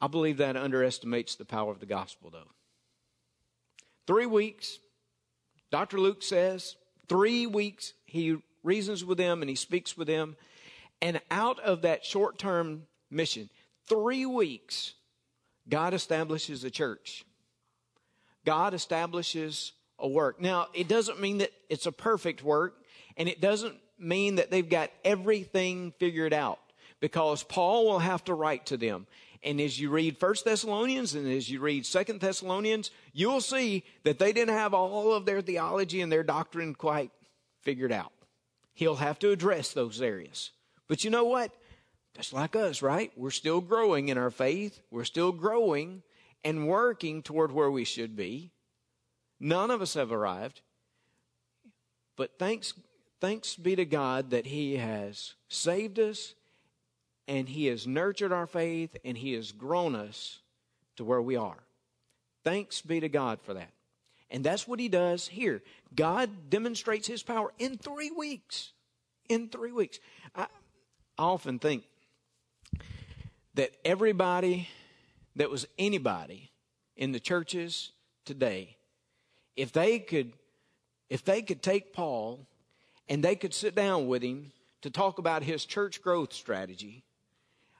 I 0.00 0.06
believe 0.06 0.38
that 0.38 0.56
underestimates 0.56 1.34
the 1.34 1.44
power 1.44 1.70
of 1.70 1.80
the 1.80 1.86
gospel, 1.86 2.30
though. 2.30 2.50
Three 4.06 4.26
weeks, 4.26 4.78
Dr. 5.70 5.98
Luke 5.98 6.22
says, 6.22 6.76
three 7.08 7.46
weeks, 7.46 7.94
he 8.04 8.36
reasons 8.62 9.04
with 9.04 9.18
them 9.18 9.42
and 9.42 9.48
he 9.48 9.56
speaks 9.56 9.96
with 9.96 10.08
them. 10.08 10.36
And 11.02 11.20
out 11.30 11.60
of 11.60 11.82
that 11.82 12.04
short 12.04 12.38
term 12.38 12.86
mission, 13.10 13.50
three 13.86 14.26
weeks, 14.26 14.94
God 15.68 15.94
establishes 15.94 16.64
a 16.64 16.70
church. 16.70 17.24
God 18.44 18.74
establishes 18.74 19.72
a 19.98 20.08
work. 20.08 20.40
Now, 20.40 20.68
it 20.74 20.88
doesn't 20.88 21.20
mean 21.20 21.38
that 21.38 21.50
it's 21.68 21.86
a 21.86 21.92
perfect 21.92 22.42
work, 22.42 22.82
and 23.16 23.28
it 23.28 23.40
doesn't 23.40 23.76
mean 23.98 24.36
that 24.36 24.50
they've 24.50 24.68
got 24.68 24.90
everything 25.04 25.92
figured 25.98 26.32
out, 26.32 26.58
because 27.00 27.42
Paul 27.42 27.86
will 27.86 28.00
have 28.00 28.24
to 28.24 28.34
write 28.34 28.66
to 28.66 28.76
them. 28.76 29.06
And 29.44 29.60
as 29.60 29.78
you 29.78 29.90
read 29.90 30.16
First 30.16 30.46
Thessalonians 30.46 31.14
and 31.14 31.30
as 31.30 31.50
you 31.50 31.60
read 31.60 31.84
Second 31.84 32.20
Thessalonians, 32.20 32.90
you'll 33.12 33.42
see 33.42 33.84
that 34.02 34.18
they 34.18 34.32
didn't 34.32 34.54
have 34.54 34.72
all 34.72 35.12
of 35.12 35.26
their 35.26 35.42
theology 35.42 36.00
and 36.00 36.10
their 36.10 36.22
doctrine 36.22 36.74
quite 36.74 37.10
figured 37.60 37.92
out. 37.92 38.12
He'll 38.72 38.96
have 38.96 39.18
to 39.18 39.30
address 39.30 39.72
those 39.72 40.00
areas. 40.00 40.50
But 40.88 41.04
you 41.04 41.10
know 41.10 41.24
what? 41.24 41.52
Just 42.16 42.32
like 42.32 42.56
us, 42.56 42.80
right? 42.80 43.12
We're 43.16 43.30
still 43.30 43.60
growing 43.60 44.08
in 44.08 44.16
our 44.16 44.30
faith. 44.30 44.80
We're 44.90 45.04
still 45.04 45.30
growing 45.30 46.02
and 46.42 46.66
working 46.66 47.22
toward 47.22 47.52
where 47.52 47.70
we 47.70 47.84
should 47.84 48.16
be. 48.16 48.50
None 49.38 49.70
of 49.70 49.82
us 49.82 49.94
have 49.94 50.10
arrived. 50.10 50.62
But 52.16 52.38
thanks, 52.38 52.72
thanks 53.20 53.56
be 53.56 53.76
to 53.76 53.84
God 53.84 54.30
that 54.30 54.46
He 54.46 54.76
has 54.76 55.34
saved 55.48 55.98
us 55.98 56.34
and 57.26 57.48
He 57.48 57.66
has 57.66 57.86
nurtured 57.86 58.32
our 58.32 58.46
faith 58.46 58.96
and 59.04 59.16
He 59.16 59.32
has 59.34 59.52
grown 59.52 59.94
us 59.94 60.40
to 60.96 61.04
where 61.04 61.22
we 61.22 61.36
are. 61.36 61.62
Thanks 62.42 62.80
be 62.82 63.00
to 63.00 63.08
God 63.08 63.40
for 63.40 63.54
that. 63.54 63.70
And 64.30 64.44
that's 64.44 64.66
what 64.68 64.80
He 64.80 64.88
does 64.88 65.28
here. 65.28 65.62
God 65.94 66.50
demonstrates 66.50 67.06
His 67.06 67.22
power 67.22 67.52
in 67.58 67.78
three 67.78 68.10
weeks. 68.10 68.72
In 69.28 69.48
three 69.48 69.72
weeks. 69.72 69.98
I, 70.34 70.46
I 71.16 71.22
often 71.22 71.58
think 71.58 71.84
that 73.54 73.70
everybody 73.84 74.68
that 75.36 75.50
was 75.50 75.66
anybody 75.78 76.50
in 76.96 77.12
the 77.12 77.20
churches 77.20 77.92
today, 78.24 78.76
if 79.56 79.72
they 79.72 79.98
could, 79.98 80.32
if 81.10 81.24
they 81.24 81.42
could 81.42 81.62
take 81.62 81.92
Paul 81.92 82.46
and 83.08 83.22
they 83.22 83.36
could 83.36 83.54
sit 83.54 83.74
down 83.74 84.06
with 84.06 84.22
him 84.22 84.52
to 84.82 84.90
talk 84.90 85.18
about 85.18 85.42
his 85.42 85.64
church 85.64 86.02
growth 86.02 86.32
strategy, 86.32 87.04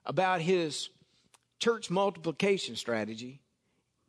about 0.06 0.40
his 0.40 0.90
church 1.58 1.90
multiplication 1.90 2.76
strategy, 2.76 3.40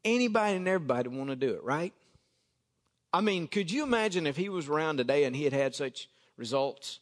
anybody 0.03 0.57
and 0.57 0.67
everybody 0.67 1.09
want 1.09 1.29
to 1.29 1.35
do 1.35 1.53
it, 1.53 1.63
right? 1.63 1.93
I 3.13 3.21
mean, 3.21 3.47
could 3.47 3.71
you 3.71 3.83
imagine 3.83 4.27
if 4.27 4.35
he 4.35 4.49
was 4.49 4.67
around 4.67 4.97
today 4.97 5.23
and 5.23 5.35
he 5.35 5.45
had 5.45 5.53
had 5.53 5.73
such 5.73 6.09
results? 6.35 6.99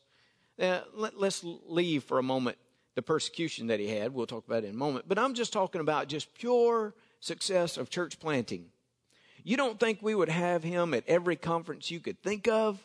Uh, 0.60 0.82
let, 0.94 1.16
us 1.16 1.44
leave 1.66 2.04
for 2.04 2.20
a 2.20 2.24
moment 2.24 2.58
the 2.94 3.02
persecution 3.02 3.68
that 3.68 3.80
he 3.80 3.88
had. 3.88 4.14
We'll 4.14 4.28
talk 4.28 4.46
about 4.46 4.64
it 4.64 4.68
in 4.68 4.76
a 4.76 4.78
moment. 4.78 5.06
But 5.08 5.18
I'm 5.18 5.34
just 5.34 5.52
talking 5.52 5.82
about 5.82 6.08
just 6.08 6.34
pure 6.36 6.94
success 7.20 7.78
of 7.78 7.90
church 7.90 8.20
planting. 8.20 8.66
You 9.44 9.58
don't 9.58 9.80
think 9.80 10.00
we 10.02 10.14
would 10.14 10.30
have 10.30 10.64
him 10.64 10.94
at 10.94 11.04
every 11.08 11.36
conference 11.36 11.90
you 11.90 12.00
could 12.00 12.22
think 12.22 12.48
of? 12.48 12.80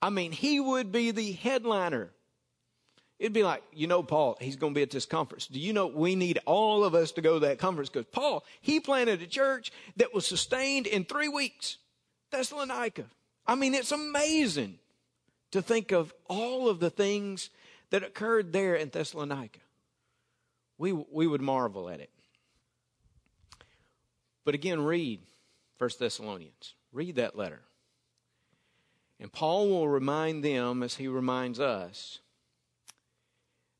I 0.00 0.10
mean, 0.10 0.32
he 0.32 0.60
would 0.60 0.92
be 0.92 1.10
the 1.10 1.32
headliner. 1.32 2.10
It'd 3.22 3.32
be 3.32 3.44
like, 3.44 3.62
you 3.72 3.86
know, 3.86 4.02
Paul, 4.02 4.36
he's 4.40 4.56
going 4.56 4.74
to 4.74 4.78
be 4.78 4.82
at 4.82 4.90
this 4.90 5.06
conference. 5.06 5.46
Do 5.46 5.60
you 5.60 5.72
know 5.72 5.86
we 5.86 6.16
need 6.16 6.40
all 6.44 6.82
of 6.82 6.96
us 6.96 7.12
to 7.12 7.20
go 7.20 7.34
to 7.34 7.46
that 7.46 7.60
conference? 7.60 7.88
Because 7.88 8.06
Paul, 8.06 8.44
he 8.60 8.80
planted 8.80 9.22
a 9.22 9.28
church 9.28 9.70
that 9.94 10.12
was 10.12 10.26
sustained 10.26 10.88
in 10.88 11.04
three 11.04 11.28
weeks. 11.28 11.76
Thessalonica. 12.32 13.04
I 13.46 13.54
mean, 13.54 13.74
it's 13.74 13.92
amazing 13.92 14.80
to 15.52 15.62
think 15.62 15.92
of 15.92 16.12
all 16.28 16.68
of 16.68 16.80
the 16.80 16.90
things 16.90 17.50
that 17.90 18.02
occurred 18.02 18.52
there 18.52 18.74
in 18.74 18.88
Thessalonica. 18.88 19.60
we, 20.76 20.90
we 20.92 21.28
would 21.28 21.42
marvel 21.42 21.88
at 21.88 22.00
it. 22.00 22.10
But 24.44 24.56
again, 24.56 24.80
read 24.82 25.20
1 25.78 25.90
Thessalonians. 25.96 26.74
Read 26.92 27.14
that 27.14 27.38
letter. 27.38 27.60
And 29.20 29.32
Paul 29.32 29.68
will 29.68 29.86
remind 29.88 30.42
them, 30.42 30.82
as 30.82 30.96
he 30.96 31.06
reminds 31.06 31.60
us, 31.60 32.18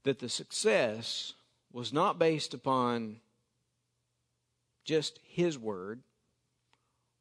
that 0.04 0.18
the 0.18 0.28
success 0.28 1.34
was 1.72 1.92
not 1.92 2.18
based 2.18 2.54
upon 2.54 3.20
just 4.84 5.18
his 5.22 5.58
word, 5.58 6.02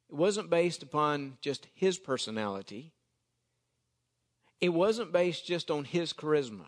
it 0.10 0.16
wasn't 0.16 0.50
based 0.50 0.84
upon 0.84 1.38
just 1.42 1.68
his 1.74 1.98
personality, 1.98 2.92
it 4.60 4.70
wasn't 4.70 5.12
based 5.12 5.46
just 5.46 5.72
on 5.72 5.86
his 5.86 6.14
charisma. 6.14 6.68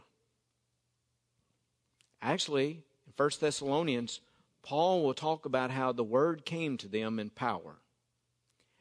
Actually, 2.21 2.83
in 3.05 3.13
1 3.17 3.29
Thessalonians, 3.39 4.21
Paul 4.63 5.03
will 5.03 5.13
talk 5.13 5.45
about 5.45 5.71
how 5.71 5.91
the 5.91 6.05
word 6.05 6.45
came 6.45 6.77
to 6.77 6.87
them 6.87 7.19
in 7.19 7.29
power 7.29 7.75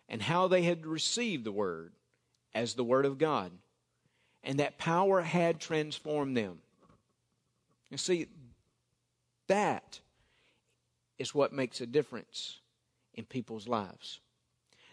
and 0.09 0.23
how 0.23 0.47
they 0.47 0.63
had 0.63 0.87
received 0.87 1.45
the 1.45 1.53
word 1.53 1.93
as 2.55 2.75
the 2.75 2.85
word 2.85 3.05
of 3.05 3.19
God. 3.19 3.51
And 4.45 4.61
that 4.61 4.79
power 4.79 5.23
had 5.23 5.61
transformed 5.61 6.37
them. 6.37 6.62
You 7.93 7.99
see, 7.99 8.27
that 9.49 10.01
is 11.19 11.35
what 11.35 11.53
makes 11.53 11.83
a 11.83 11.87
difference 11.87 12.59
in 13.13 13.27
people's 13.27 13.69
lives. 13.69 14.19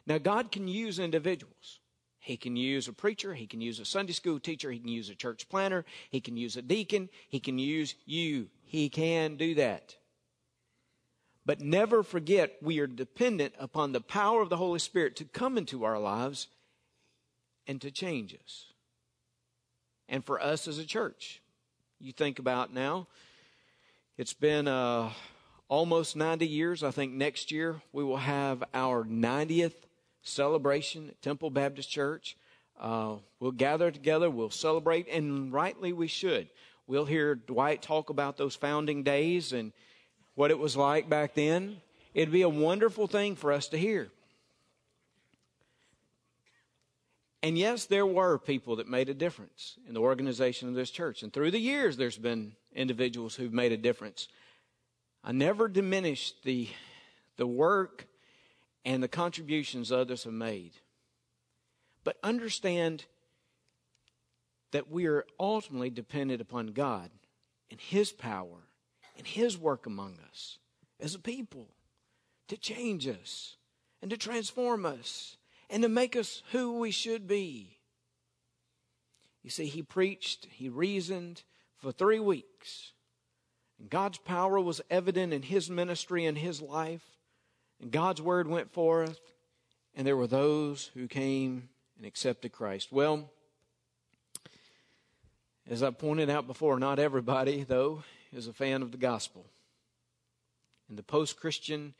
Now, 0.05 0.17
God 0.17 0.51
can 0.51 0.67
use 0.67 0.99
individuals. 0.99 1.79
He 2.19 2.35
can 2.35 2.57
use 2.57 2.89
a 2.89 2.93
preacher, 2.93 3.33
he 3.33 3.47
can 3.47 3.61
use 3.61 3.79
a 3.79 3.85
Sunday 3.85 4.11
school 4.11 4.37
teacher, 4.37 4.69
he 4.69 4.79
can 4.79 4.89
use 4.89 5.09
a 5.09 5.15
church 5.15 5.47
planter, 5.47 5.85
he 6.09 6.19
can 6.19 6.35
use 6.35 6.57
a 6.57 6.61
deacon, 6.61 7.07
he 7.29 7.39
can 7.39 7.57
use 7.57 7.95
you. 8.05 8.49
He 8.65 8.89
can 8.89 9.37
do 9.37 9.55
that. 9.55 9.95
But 11.45 11.61
never 11.61 12.03
forget 12.03 12.57
we 12.61 12.79
are 12.79 12.87
dependent 12.87 13.53
upon 13.57 13.93
the 13.93 14.01
power 14.01 14.41
of 14.41 14.49
the 14.49 14.57
Holy 14.57 14.79
Spirit 14.79 15.15
to 15.15 15.23
come 15.23 15.57
into 15.57 15.85
our 15.85 15.97
lives 15.97 16.47
and 17.65 17.79
to 17.79 17.91
change 17.91 18.35
us. 18.35 18.65
And 20.09 20.25
for 20.25 20.41
us 20.41 20.67
as 20.67 20.77
a 20.77 20.85
church, 20.85 21.41
you 21.99 22.13
think 22.13 22.39
about 22.39 22.73
now, 22.73 23.07
it's 24.17 24.33
been 24.33 24.67
uh, 24.67 25.11
almost 25.67 26.15
90 26.15 26.47
years. 26.47 26.83
I 26.83 26.91
think 26.91 27.13
next 27.13 27.51
year 27.51 27.81
we 27.91 28.03
will 28.03 28.17
have 28.17 28.63
our 28.73 29.03
90th 29.03 29.73
celebration 30.21 31.09
at 31.09 31.21
Temple 31.21 31.49
Baptist 31.49 31.89
Church. 31.89 32.37
Uh, 32.79 33.15
we'll 33.39 33.51
gather 33.51 33.91
together, 33.91 34.29
we'll 34.29 34.49
celebrate, 34.49 35.09
and 35.09 35.51
rightly 35.51 35.91
we 35.91 36.07
should. 36.07 36.47
We'll 36.87 37.05
hear 37.05 37.35
Dwight 37.35 37.81
talk 37.81 38.09
about 38.09 38.37
those 38.37 38.55
founding 38.55 39.03
days 39.03 39.51
and 39.51 39.73
what 40.35 40.51
it 40.51 40.57
was 40.57 40.77
like 40.77 41.09
back 41.09 41.33
then. 41.33 41.81
It'd 42.13 42.31
be 42.31 42.41
a 42.43 42.49
wonderful 42.49 43.07
thing 43.07 43.35
for 43.35 43.51
us 43.51 43.67
to 43.69 43.77
hear. 43.77 44.09
And 47.41 47.57
yes, 47.57 47.85
there 47.85 48.05
were 48.05 48.37
people 48.37 48.75
that 48.77 48.87
made 48.87 49.07
a 49.07 49.13
difference 49.13 49.77
in 49.87 49.93
the 49.93 50.01
organization 50.01 50.67
of 50.67 50.75
this 50.75 50.91
church. 50.91 51.23
And 51.23 51.31
through 51.31 51.51
the 51.51 51.59
years, 51.59 51.95
there's 51.95 52.17
been 52.17 52.53
individuals 52.73 53.35
who've 53.35 53.53
made 53.53 53.71
a 53.71 53.77
difference. 53.77 54.27
I 55.23 55.31
never 55.31 55.69
diminished 55.69 56.43
the, 56.43 56.67
the 57.37 57.47
work 57.47 58.07
and 58.83 59.01
the 59.01 59.07
contributions 59.07 59.91
others 59.91 60.25
have 60.25 60.33
made. 60.33 60.71
But 62.03 62.17
understand 62.23 63.05
that 64.71 64.91
we 64.91 65.07
are 65.07 65.25
ultimately 65.39 65.89
dependent 65.89 66.41
upon 66.41 66.67
God 66.67 67.09
and 67.71 67.79
His 67.79 68.11
power 68.11 68.67
and 69.17 69.25
His 69.25 69.57
work 69.57 69.85
among 69.85 70.17
us 70.29 70.57
as 70.99 71.15
a 71.15 71.19
people 71.19 71.67
to 72.47 72.57
change 72.57 73.07
us 73.07 73.55
and 74.01 74.11
to 74.11 74.17
transform 74.17 74.85
us 74.85 75.37
and 75.69 75.83
to 75.83 75.89
make 75.89 76.15
us 76.15 76.41
who 76.51 76.79
we 76.79 76.91
should 76.91 77.27
be. 77.27 77.77
You 79.43 79.49
see, 79.49 79.67
He 79.67 79.81
preached, 79.81 80.47
He 80.51 80.69
reasoned 80.69 81.43
for 81.77 81.91
three 81.91 82.19
weeks. 82.19 82.93
And 83.79 83.89
God's 83.89 84.17
power 84.17 84.59
was 84.59 84.81
evident 84.89 85.33
in 85.33 85.43
His 85.43 85.69
ministry 85.69 86.25
and 86.25 86.37
His 86.37 86.61
life. 86.61 87.03
And 87.81 87.91
God's 87.91 88.21
word 88.21 88.47
went 88.47 88.73
forth, 88.73 89.19
and 89.95 90.05
there 90.05 90.17
were 90.17 90.27
those 90.27 90.91
who 90.93 91.07
came 91.07 91.69
and 91.95 92.05
accepted 92.05 92.51
Christ. 92.51 92.91
Well, 92.91 93.31
as 95.69 95.81
I 95.83 95.91
pointed 95.91 96.29
out 96.29 96.47
before, 96.47 96.79
not 96.79 96.99
everybody, 96.99 97.63
though, 97.63 98.03
is 98.33 98.47
a 98.47 98.53
fan 98.53 98.81
of 98.81 98.91
the 98.91 98.97
gospel. 98.97 99.45
In 100.89 100.95
the 100.95 101.03
post 101.03 101.39
Christian, 101.39 101.93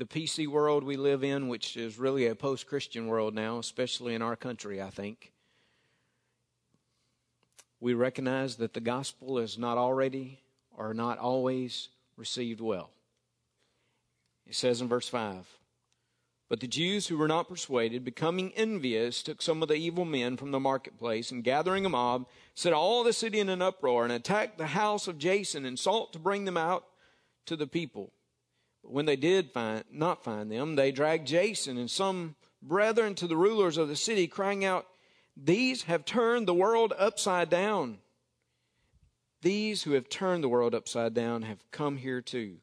the 0.00 0.06
PC 0.06 0.46
world 0.46 0.82
we 0.82 0.96
live 0.96 1.22
in, 1.22 1.48
which 1.48 1.76
is 1.76 1.98
really 1.98 2.26
a 2.26 2.34
post 2.34 2.66
Christian 2.66 3.06
world 3.06 3.34
now, 3.34 3.58
especially 3.58 4.14
in 4.14 4.22
our 4.22 4.34
country, 4.34 4.80
I 4.80 4.88
think, 4.88 5.30
we 7.80 7.92
recognize 7.92 8.56
that 8.56 8.72
the 8.72 8.80
gospel 8.80 9.38
is 9.38 9.58
not 9.58 9.76
already 9.76 10.40
or 10.74 10.94
not 10.94 11.18
always 11.18 11.90
received 12.16 12.62
well. 12.62 12.88
It 14.46 14.54
says 14.54 14.80
in 14.80 14.88
verse 14.88 15.06
5 15.06 15.46
But 16.48 16.60
the 16.60 16.66
Jews 16.66 17.08
who 17.08 17.18
were 17.18 17.28
not 17.28 17.50
persuaded, 17.50 18.02
becoming 18.02 18.54
envious, 18.56 19.22
took 19.22 19.42
some 19.42 19.62
of 19.62 19.68
the 19.68 19.74
evil 19.74 20.06
men 20.06 20.38
from 20.38 20.50
the 20.50 20.58
marketplace 20.58 21.30
and 21.30 21.44
gathering 21.44 21.84
a 21.84 21.90
mob, 21.90 22.26
set 22.54 22.72
all 22.72 23.04
the 23.04 23.12
city 23.12 23.38
in 23.38 23.50
an 23.50 23.60
uproar 23.60 24.04
and 24.04 24.12
attacked 24.14 24.56
the 24.56 24.68
house 24.68 25.06
of 25.06 25.18
Jason 25.18 25.66
and 25.66 25.78
sought 25.78 26.14
to 26.14 26.18
bring 26.18 26.46
them 26.46 26.56
out 26.56 26.86
to 27.44 27.54
the 27.54 27.66
people. 27.66 28.14
But 28.82 28.92
when 28.92 29.06
they 29.06 29.16
did 29.16 29.52
find, 29.52 29.84
not 29.90 30.24
find 30.24 30.50
them, 30.50 30.76
they 30.76 30.92
dragged 30.92 31.26
Jason 31.26 31.78
and 31.78 31.90
some 31.90 32.34
brethren 32.62 33.14
to 33.16 33.26
the 33.26 33.36
rulers 33.36 33.76
of 33.76 33.88
the 33.88 33.96
city, 33.96 34.26
crying 34.26 34.64
out, 34.64 34.86
These 35.36 35.84
have 35.84 36.04
turned 36.04 36.46
the 36.46 36.54
world 36.54 36.92
upside 36.98 37.50
down. 37.50 37.98
These 39.42 39.84
who 39.84 39.92
have 39.92 40.08
turned 40.08 40.44
the 40.44 40.48
world 40.48 40.74
upside 40.74 41.14
down 41.14 41.42
have 41.42 41.64
come 41.70 41.96
here 41.96 42.20
too. 42.20 42.58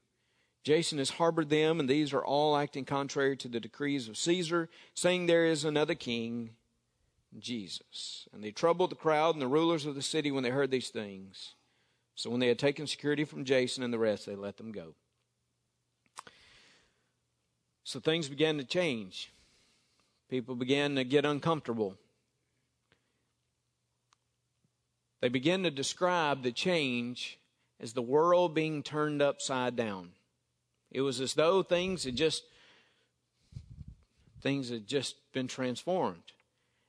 Jason 0.63 0.97
has 0.97 1.12
harbored 1.12 1.50
them, 1.50 1.79
and 1.79 1.89
these 1.89 2.13
are 2.13 2.24
all 2.24 2.57
acting 2.57 2.86
contrary 2.86 3.38
to 3.38 3.47
the 3.47 3.59
decrees 3.59 4.09
of 4.09 4.17
Caesar, 4.17 4.69
saying 4.93 5.25
there 5.25 5.45
is 5.45 5.63
another 5.63 5.95
king, 5.95 6.51
Jesus. 7.39 8.27
And 8.33 8.43
they 8.43 8.51
troubled 8.51 8.91
the 8.91 8.95
crowd 8.95 9.33
and 9.33 9.41
the 9.41 9.47
rulers 9.47 9.86
of 9.86 9.95
the 9.95 10.01
city 10.01 10.29
when 10.29 10.43
they 10.43 10.50
heard 10.50 10.69
these 10.69 10.89
things. 10.89 11.55
So 12.15 12.29
when 12.29 12.39
they 12.39 12.47
had 12.47 12.59
taken 12.59 12.86
security 12.86 13.24
from 13.24 13.45
Jason 13.45 13.81
and 13.81 13.93
the 13.93 14.00
rest, 14.00 14.25
they 14.25 14.36
let 14.36 14.57
them 14.57 14.71
go. 14.71 14.93
So 17.88 18.01
things 18.01 18.27
began 18.27 18.58
to 18.58 18.65
change. 18.65 19.32
People 20.29 20.56
began 20.56 20.96
to 20.96 21.06
get 21.06 21.24
uncomfortable. 21.24 21.96
They 25.22 25.29
began 25.29 25.63
to 25.63 25.72
describe 25.72 26.44
the 26.44 26.51
change 26.51 27.39
as 27.79 27.94
the 27.94 28.01
world 28.01 28.53
being 28.53 28.84
turned 28.84 29.22
upside 29.22 29.77
down. 29.77 30.10
It 30.91 31.00
was 31.00 31.22
as 31.22 31.34
though 31.34 31.63
things 31.63 32.03
had 32.03 32.17
just 32.17 32.44
things 34.41 34.70
had 34.70 34.86
just 34.86 35.15
been 35.32 35.48
transformed. 35.48 36.34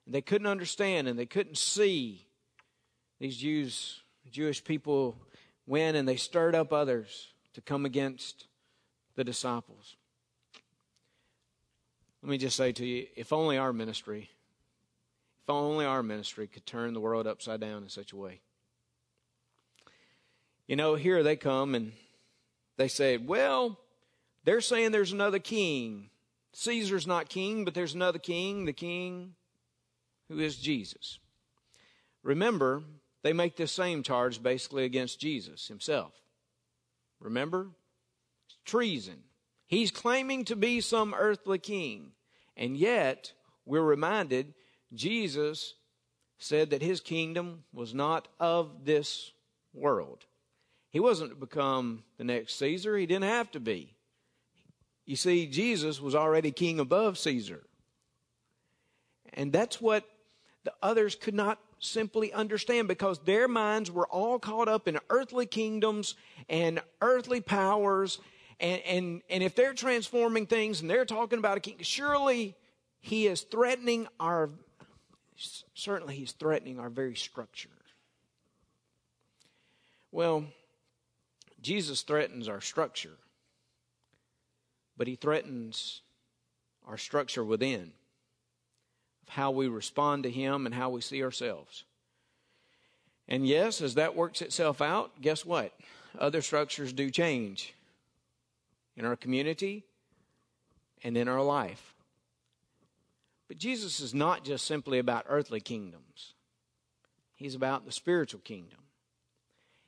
And 0.05 0.13
they 0.13 0.21
couldn't 0.21 0.49
understand 0.49 1.07
and 1.07 1.17
they 1.17 1.27
couldn't 1.27 1.59
see. 1.59 2.27
These 3.21 3.37
Jews, 3.37 4.01
Jewish 4.33 4.65
people 4.65 5.17
went 5.65 5.97
and 5.97 6.09
they 6.09 6.17
stirred 6.17 6.57
up 6.57 6.73
others 6.73 7.29
to 7.55 7.61
come 7.61 7.87
against 7.87 8.49
the 9.15 9.23
disciples. 9.23 9.95
Let 12.29 12.33
me 12.33 12.39
just 12.39 12.57
say 12.57 12.73
to 12.73 12.85
you, 12.85 13.07
if 13.17 13.33
only 13.33 13.57
our 13.57 13.73
ministry, 13.73 14.29
if 15.43 15.49
only 15.49 15.87
our 15.87 16.03
ministry 16.03 16.47
could 16.47 16.67
turn 16.67 16.93
the 16.93 17.01
world 17.01 17.27
upside 17.27 17.59
down 17.59 17.83
in 17.83 17.89
such 17.89 18.13
a 18.13 18.17
way. 18.17 18.43
You 20.67 20.77
know, 20.77 20.95
here 20.95 21.23
they 21.23 21.37
come 21.37 21.75
and 21.75 21.93
they 22.77 22.87
say, 22.87 23.17
well, 23.17 23.79
they're 24.45 24.61
saying 24.61 24.93
there's 24.93 25.13
another 25.13 25.39
king. 25.39 26.11
Caesar's 26.53 27.07
not 27.07 27.31
king, 27.31 27.65
but 27.65 27.73
there's 27.73 27.95
another 27.95 28.19
king, 28.19 28.67
the 28.67 28.75
king 28.75 29.35
who 30.29 30.39
is 30.39 30.59
Jesus. 30.59 31.21
Remember, 32.23 32.83
they 33.23 33.33
make 33.33 33.57
this 33.57 33.73
same 33.73 34.03
charge 34.03 34.43
basically 34.43 34.85
against 34.85 35.19
Jesus 35.19 35.69
himself. 35.69 36.13
Remember? 37.21 37.69
Treason. 38.67 39.23
He's 39.67 39.91
claiming 39.91 40.45
to 40.45 40.57
be 40.57 40.83
some 40.83 41.15
earthly 41.15 41.59
king. 41.59 42.13
And 42.59 42.77
yet, 42.77 43.33
we're 43.65 43.81
reminded 43.81 44.53
Jesus 44.93 45.75
said 46.39 46.71
that 46.71 46.83
his 46.83 47.01
kingdom 47.01 47.65
was 47.73 47.95
not 47.95 48.29
of 48.39 48.85
this 48.85 49.33
world. 49.73 50.25
He 50.91 51.01
wasn't 51.01 51.31
to 51.31 51.37
become 51.37 52.03
the 52.17 52.25
next 52.25 52.59
Caesar, 52.59 52.97
he 52.97 53.07
didn't 53.07 53.25
have 53.25 53.51
to 53.53 53.61
be. 53.61 53.95
You 55.07 55.17
see, 55.17 55.47
Jesus 55.47 56.01
was 56.01 56.15
already 56.15 56.51
king 56.51 56.81
above 56.81 57.17
Caesar. 57.19 57.63
And 59.33 59.53
that's 59.53 59.81
what 59.81 60.05
the 60.65 60.75
others 60.83 61.15
could 61.15 61.35
not 61.35 61.59
simply 61.79 62.33
understand 62.33 62.89
because 62.89 63.21
their 63.21 63.49
minds 63.49 63.91
were 63.91 64.07
all 64.09 64.39
caught 64.39 64.69
up 64.69 64.89
in 64.89 64.99
earthly 65.11 65.47
kingdoms 65.47 66.15
and 66.49 66.81
earthly 67.01 67.41
powers. 67.41 68.19
And, 68.61 68.83
and, 68.83 69.23
and 69.31 69.43
if 69.43 69.55
they're 69.55 69.75
transforming 69.75 70.47
things 70.47 70.81
and 70.81 70.91
they're 70.91 71.05
talking 71.05 71.39
about 71.39 71.57
a 71.57 71.61
king, 71.61 71.77
surely 71.81 72.57
he 73.01 73.27
is 73.27 73.43
threatening 73.43 74.09
our, 74.19 74.51
certainly 75.75 76.17
he's 76.17 76.33
threatening 76.33 76.81
our 76.81 76.89
very 76.89 77.15
structure. 77.15 77.69
Well, 80.11 80.45
Jesus 81.61 82.03
threatens 82.03 82.49
our 82.49 82.61
structure, 82.61 83.17
but 84.97 85.07
he 85.07 85.15
threatens 85.15 86.03
our 86.87 86.97
structure 86.97 87.45
within 87.45 87.93
of 89.23 89.35
how 89.35 89.51
we 89.51 89.69
respond 89.69 90.25
to 90.25 90.31
him 90.31 90.67
and 90.67 90.75
how 90.75 90.91
we 90.91 91.01
see 91.01 91.23
ourselves. 91.23 91.85
And 93.29 93.47
yes, 93.47 93.81
as 93.83 93.95
that 93.95 94.17
works 94.17 94.41
itself 94.41 94.81
out, 94.81 95.21
guess 95.21 95.45
what? 95.45 95.73
Other 96.19 96.41
structures 96.41 96.93
do 96.93 97.11
change 97.11 97.75
in 98.99 99.05
our 99.05 99.17
community 99.17 99.85
and 101.05 101.17
in 101.17 101.29
our 101.29 101.43
life. 101.43 101.95
But 103.47 103.57
Jesus 103.57 104.01
is 104.01 104.13
not 104.13 104.45
just 104.45 104.67
simply 104.67 104.99
about 104.99 105.25
earthly 105.29 105.61
kingdoms, 105.61 106.35
He's 107.37 107.55
about 107.55 107.87
the 107.87 107.93
spiritual 107.93 108.41
kingdom. 108.41 108.81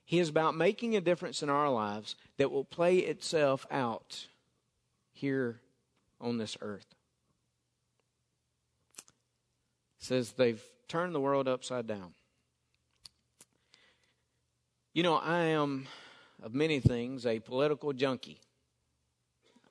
He 0.05 0.19
is 0.19 0.29
about 0.29 0.57
making 0.57 0.97
a 0.97 1.00
difference 1.00 1.43
in 1.43 1.49
our 1.49 1.71
lives 1.71 2.17
that 2.37 2.50
will 2.50 2.64
play 2.64 2.99
itself 2.99 3.64
out 3.71 4.26
here 5.12 5.61
on 6.21 6.38
this 6.38 6.57
earth. 6.61 6.87
It 9.99 10.05
says 10.05 10.33
they've 10.33 10.62
turned 10.88 11.14
the 11.14 11.21
world 11.21 11.47
upside 11.47 11.87
down. 11.87 12.14
You 14.93 15.05
know, 15.05 15.14
I 15.14 15.43
am, 15.43 15.87
of 16.43 16.55
many 16.55 16.81
things, 16.81 17.25
a 17.25 17.38
political 17.38 17.93
junkie. 17.93 18.40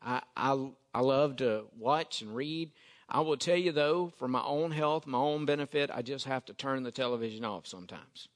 I, 0.02 0.22
I, 0.36 0.70
I 0.94 1.02
love 1.02 1.38
to 1.38 1.66
watch 1.78 2.22
and 2.22 2.36
read. 2.36 2.72
I 3.08 3.22
will 3.22 3.38
tell 3.38 3.58
you, 3.58 3.72
though, 3.72 4.14
for 4.18 4.28
my 4.28 4.44
own 4.44 4.72
health, 4.72 5.08
my 5.08 5.18
own 5.18 5.46
benefit, 5.46 5.90
I 5.94 6.02
just 6.02 6.26
have 6.26 6.46
to 6.46 6.54
turn 6.54 6.84
the 6.84 6.92
television 6.92 7.44
off 7.44 7.66
sometimes. 7.66 8.28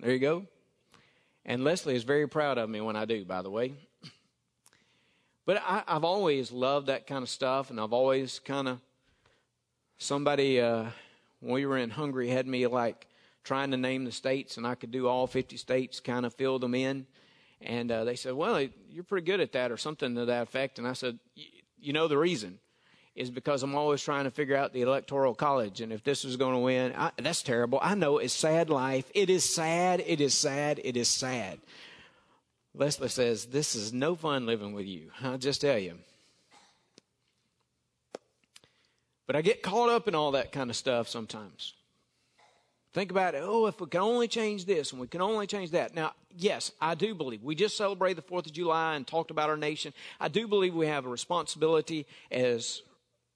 There 0.00 0.12
you 0.12 0.18
go. 0.18 0.46
And 1.44 1.64
Leslie 1.64 1.96
is 1.96 2.04
very 2.04 2.28
proud 2.28 2.58
of 2.58 2.70
me 2.70 2.80
when 2.80 2.96
I 2.96 3.04
do, 3.04 3.24
by 3.24 3.42
the 3.42 3.50
way. 3.50 3.74
But 5.44 5.60
I, 5.66 5.82
have 5.88 6.04
always 6.04 6.52
loved 6.52 6.86
that 6.86 7.08
kind 7.08 7.22
of 7.22 7.28
stuff, 7.28 7.70
and 7.70 7.80
I've 7.80 7.92
always 7.92 8.38
kind 8.38 8.68
of 8.68 8.78
somebody 9.98 10.60
uh, 10.60 10.86
when 11.40 11.54
we 11.54 11.66
were 11.66 11.78
in 11.78 11.90
Hungary 11.90 12.28
had 12.28 12.46
me 12.46 12.66
like 12.68 13.08
trying 13.42 13.72
to 13.72 13.76
name 13.76 14.04
the 14.04 14.12
states, 14.12 14.56
and 14.56 14.64
I 14.64 14.76
could 14.76 14.92
do 14.92 15.08
all 15.08 15.26
50 15.26 15.56
states, 15.56 15.98
kind 15.98 16.24
of 16.24 16.32
fill 16.34 16.60
them 16.60 16.74
in. 16.74 17.06
And 17.64 17.90
uh, 17.90 18.04
they 18.04 18.16
said, 18.16 18.34
"Well, 18.34 18.66
you're 18.90 19.04
pretty 19.04 19.24
good 19.24 19.40
at 19.40 19.52
that," 19.52 19.70
or 19.70 19.76
something 19.76 20.14
to 20.14 20.24
that 20.26 20.42
effect. 20.42 20.78
And 20.78 20.86
I 20.86 20.92
said, 20.92 21.18
"You 21.78 21.92
know 21.92 22.08
the 22.08 22.18
reason." 22.18 22.58
is 23.14 23.30
because 23.30 23.62
I'm 23.62 23.74
always 23.74 24.02
trying 24.02 24.24
to 24.24 24.30
figure 24.30 24.56
out 24.56 24.72
the 24.72 24.82
electoral 24.82 25.34
college 25.34 25.80
and 25.80 25.92
if 25.92 26.02
this 26.02 26.24
is 26.24 26.36
going 26.36 26.54
to 26.54 26.60
win. 26.60 26.94
I, 26.96 27.10
that's 27.18 27.42
terrible. 27.42 27.78
I 27.82 27.94
know 27.94 28.18
it's 28.18 28.32
sad 28.32 28.70
life. 28.70 29.10
It 29.14 29.28
is 29.28 29.44
sad. 29.54 30.02
It 30.06 30.20
is 30.20 30.34
sad. 30.34 30.80
It 30.82 30.96
is 30.96 31.08
sad. 31.08 31.60
Leslie 32.74 33.08
says, 33.08 33.46
This 33.46 33.74
is 33.74 33.92
no 33.92 34.14
fun 34.14 34.46
living 34.46 34.72
with 34.72 34.86
you. 34.86 35.10
I'll 35.22 35.38
just 35.38 35.60
tell 35.60 35.78
you. 35.78 35.98
But 39.26 39.36
I 39.36 39.42
get 39.42 39.62
caught 39.62 39.90
up 39.90 40.08
in 40.08 40.14
all 40.14 40.32
that 40.32 40.52
kind 40.52 40.70
of 40.70 40.76
stuff 40.76 41.08
sometimes. 41.08 41.74
Think 42.92 43.10
about 43.10 43.34
it. 43.34 43.42
Oh, 43.42 43.66
if 43.66 43.80
we 43.80 43.86
can 43.86 44.02
only 44.02 44.28
change 44.28 44.66
this 44.66 44.92
and 44.92 45.00
we 45.00 45.06
can 45.06 45.22
only 45.22 45.46
change 45.46 45.70
that. 45.70 45.94
Now, 45.94 46.12
yes, 46.36 46.72
I 46.80 46.94
do 46.94 47.14
believe. 47.14 47.42
We 47.42 47.54
just 47.54 47.76
celebrated 47.76 48.18
the 48.18 48.30
4th 48.30 48.46
of 48.46 48.52
July 48.52 48.96
and 48.96 49.06
talked 49.06 49.30
about 49.30 49.48
our 49.48 49.56
nation. 49.56 49.94
I 50.20 50.28
do 50.28 50.46
believe 50.46 50.74
we 50.74 50.86
have 50.86 51.06
a 51.06 51.08
responsibility 51.08 52.06
as, 52.30 52.82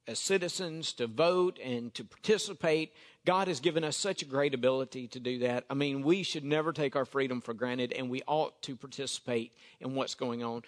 as 0.07 0.19
citizens 0.19 0.93
to 0.95 1.07
vote 1.07 1.59
and 1.63 1.95
to 1.95 2.05
participate 2.05 2.93
God 3.27 3.49
has 3.49 3.59
given 3.59 3.83
us 3.83 3.97
such 3.97 4.23
a 4.23 4.25
great 4.25 4.55
ability 4.55 5.09
to 5.09 5.21
do 5.21 5.41
that. 5.41 5.65
I 5.69 5.75
mean, 5.75 6.03
we 6.03 6.23
should 6.23 6.45
never 6.45 6.73
take 6.73 6.95
our 6.95 7.05
freedom 7.05 7.41
for 7.41 7.55
granted, 7.55 7.93
and 7.93 8.09
we 8.09 8.23
ought 8.29 8.63
to 8.63 8.77
participate 8.77 9.53
in 9.81 9.97
what's 9.97 10.15
going 10.15 10.45
on. 10.45 10.63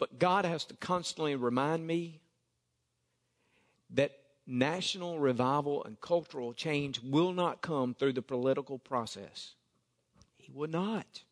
But 0.00 0.18
God 0.18 0.44
has 0.44 0.64
to 0.66 0.74
constantly 0.74 1.36
remind 1.36 1.86
me 1.86 2.20
that 3.90 4.10
national 4.46 5.18
revival 5.18 5.84
and 5.84 6.00
cultural 6.00 6.52
change 6.52 7.00
will 7.00 7.32
not 7.32 7.62
come 7.62 7.94
through 7.94 8.12
the 8.12 8.22
political 8.22 8.78
process. 8.78 9.54
He 10.36 10.50
will 10.52 10.68
not. 10.68 11.22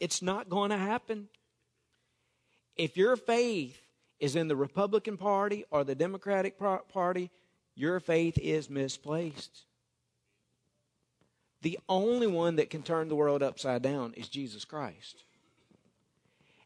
It's 0.00 0.22
not 0.22 0.48
going 0.48 0.70
to 0.70 0.76
happen. 0.76 1.28
If 2.76 2.96
your 2.96 3.16
faith 3.16 3.80
is 4.20 4.36
in 4.36 4.48
the 4.48 4.56
Republican 4.56 5.16
Party 5.16 5.64
or 5.70 5.84
the 5.84 5.94
Democratic 5.94 6.58
Party, 6.58 7.30
your 7.74 8.00
faith 8.00 8.38
is 8.38 8.68
misplaced. 8.68 9.64
The 11.62 11.78
only 11.88 12.26
one 12.26 12.56
that 12.56 12.70
can 12.70 12.82
turn 12.82 13.08
the 13.08 13.16
world 13.16 13.42
upside 13.42 13.82
down 13.82 14.14
is 14.14 14.28
Jesus 14.28 14.64
Christ. 14.64 15.24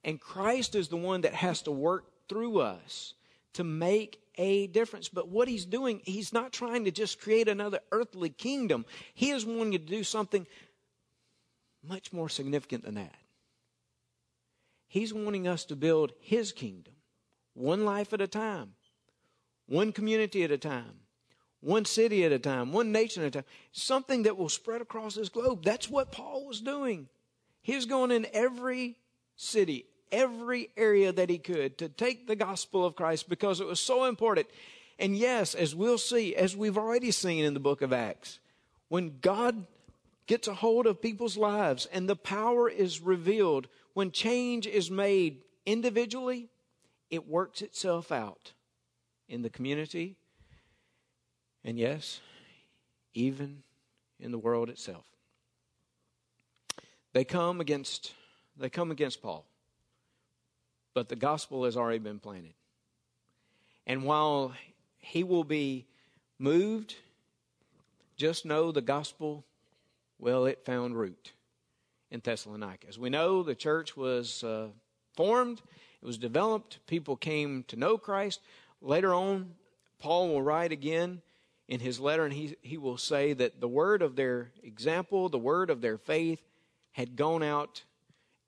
And 0.04 0.20
Christ 0.20 0.74
is 0.74 0.88
the 0.88 0.96
one 0.96 1.22
that 1.22 1.34
has 1.34 1.62
to 1.62 1.70
work 1.70 2.04
through 2.28 2.60
us 2.60 3.14
to 3.54 3.64
make 3.64 4.21
a 4.36 4.66
difference. 4.68 5.08
But 5.08 5.28
what 5.28 5.48
he's 5.48 5.64
doing, 5.64 6.00
he's 6.04 6.32
not 6.32 6.52
trying 6.52 6.84
to 6.84 6.90
just 6.90 7.20
create 7.20 7.48
another 7.48 7.80
earthly 7.90 8.30
kingdom. 8.30 8.84
He 9.14 9.30
is 9.30 9.44
wanting 9.44 9.72
to 9.72 9.78
do 9.78 10.04
something 10.04 10.46
much 11.86 12.12
more 12.12 12.28
significant 12.28 12.84
than 12.84 12.94
that. 12.94 13.14
He's 14.88 15.12
wanting 15.14 15.48
us 15.48 15.64
to 15.66 15.76
build 15.76 16.12
his 16.20 16.52
kingdom, 16.52 16.94
one 17.54 17.84
life 17.84 18.12
at 18.12 18.20
a 18.20 18.26
time, 18.26 18.74
one 19.66 19.90
community 19.90 20.44
at 20.44 20.50
a 20.50 20.58
time, 20.58 21.00
one 21.60 21.84
city 21.84 22.24
at 22.24 22.32
a 22.32 22.38
time, 22.38 22.72
one 22.72 22.92
nation 22.92 23.22
at 23.22 23.28
a 23.28 23.30
time, 23.30 23.44
something 23.72 24.24
that 24.24 24.36
will 24.36 24.50
spread 24.50 24.82
across 24.82 25.14
this 25.14 25.30
globe. 25.30 25.64
That's 25.64 25.88
what 25.88 26.12
Paul 26.12 26.46
was 26.46 26.60
doing. 26.60 27.08
He 27.62 27.74
was 27.74 27.86
going 27.86 28.10
in 28.10 28.26
every 28.32 28.98
city, 29.36 29.86
every 30.12 30.68
area 30.76 31.10
that 31.10 31.30
he 31.30 31.38
could 31.38 31.78
to 31.78 31.88
take 31.88 32.26
the 32.26 32.36
gospel 32.36 32.84
of 32.84 32.94
Christ 32.94 33.28
because 33.28 33.60
it 33.60 33.66
was 33.66 33.80
so 33.80 34.04
important. 34.04 34.46
And 34.98 35.16
yes, 35.16 35.54
as 35.54 35.74
we'll 35.74 35.98
see, 35.98 36.36
as 36.36 36.56
we've 36.56 36.78
already 36.78 37.10
seen 37.10 37.44
in 37.44 37.54
the 37.54 37.60
book 37.60 37.82
of 37.82 37.92
Acts, 37.92 38.38
when 38.88 39.18
God 39.20 39.66
gets 40.26 40.46
a 40.46 40.54
hold 40.54 40.86
of 40.86 41.02
people's 41.02 41.36
lives 41.36 41.86
and 41.92 42.08
the 42.08 42.14
power 42.14 42.68
is 42.68 43.00
revealed, 43.00 43.66
when 43.94 44.12
change 44.12 44.66
is 44.66 44.90
made 44.90 45.42
individually, 45.66 46.48
it 47.10 47.26
works 47.26 47.62
itself 47.62 48.12
out 48.12 48.52
in 49.28 49.42
the 49.42 49.50
community 49.50 50.16
and 51.64 51.78
yes, 51.78 52.20
even 53.14 53.62
in 54.18 54.30
the 54.30 54.38
world 54.38 54.68
itself. 54.68 55.06
They 57.12 57.24
come 57.24 57.60
against 57.60 58.12
they 58.56 58.68
come 58.68 58.90
against 58.90 59.22
Paul. 59.22 59.46
But 60.94 61.08
the 61.08 61.16
gospel 61.16 61.64
has 61.64 61.76
already 61.76 61.98
been 61.98 62.18
planted. 62.18 62.54
And 63.86 64.04
while 64.04 64.52
he 64.98 65.24
will 65.24 65.44
be 65.44 65.86
moved, 66.38 66.96
just 68.16 68.44
know 68.44 68.72
the 68.72 68.80
gospel, 68.80 69.44
well, 70.18 70.44
it 70.46 70.64
found 70.64 70.96
root 70.96 71.32
in 72.10 72.20
Thessalonica. 72.20 72.86
As 72.88 72.98
we 72.98 73.10
know, 73.10 73.42
the 73.42 73.54
church 73.54 73.96
was 73.96 74.44
uh, 74.44 74.68
formed, 75.16 75.62
it 76.00 76.06
was 76.06 76.18
developed, 76.18 76.78
people 76.86 77.16
came 77.16 77.64
to 77.68 77.76
know 77.76 77.96
Christ. 77.96 78.40
Later 78.80 79.14
on, 79.14 79.54
Paul 79.98 80.28
will 80.28 80.42
write 80.42 80.72
again 80.72 81.22
in 81.68 81.80
his 81.80 81.98
letter, 81.98 82.24
and 82.24 82.32
he, 82.32 82.56
he 82.60 82.76
will 82.76 82.98
say 82.98 83.32
that 83.32 83.60
the 83.60 83.68
word 83.68 84.02
of 84.02 84.14
their 84.16 84.50
example, 84.62 85.28
the 85.28 85.38
word 85.38 85.70
of 85.70 85.80
their 85.80 85.96
faith, 85.96 86.40
had 86.92 87.16
gone 87.16 87.42
out 87.42 87.82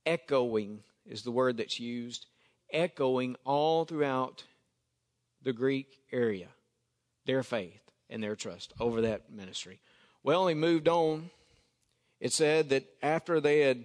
echoing, 0.05 0.81
is 1.07 1.23
the 1.23 1.31
word 1.31 1.57
that's 1.57 1.81
used, 1.81 2.27
echoing 2.75 3.37
all 3.45 3.85
throughout 3.85 4.45
the 5.43 5.53
Greek 5.53 6.01
area, 6.13 6.49
their 7.25 7.43
faith 7.43 7.81
and 8.11 8.23
their 8.23 8.37
trust 8.37 8.75
over 8.81 9.01
that 9.03 9.33
ministry. 9.33 9.81
Well, 10.23 10.47
he 10.47 10.55
moved 10.55 10.89
on. 10.89 11.31
It 12.21 12.33
said 12.33 12.71
that 12.71 12.85
after 13.03 13.41
they 13.41 13.61
had 13.61 13.85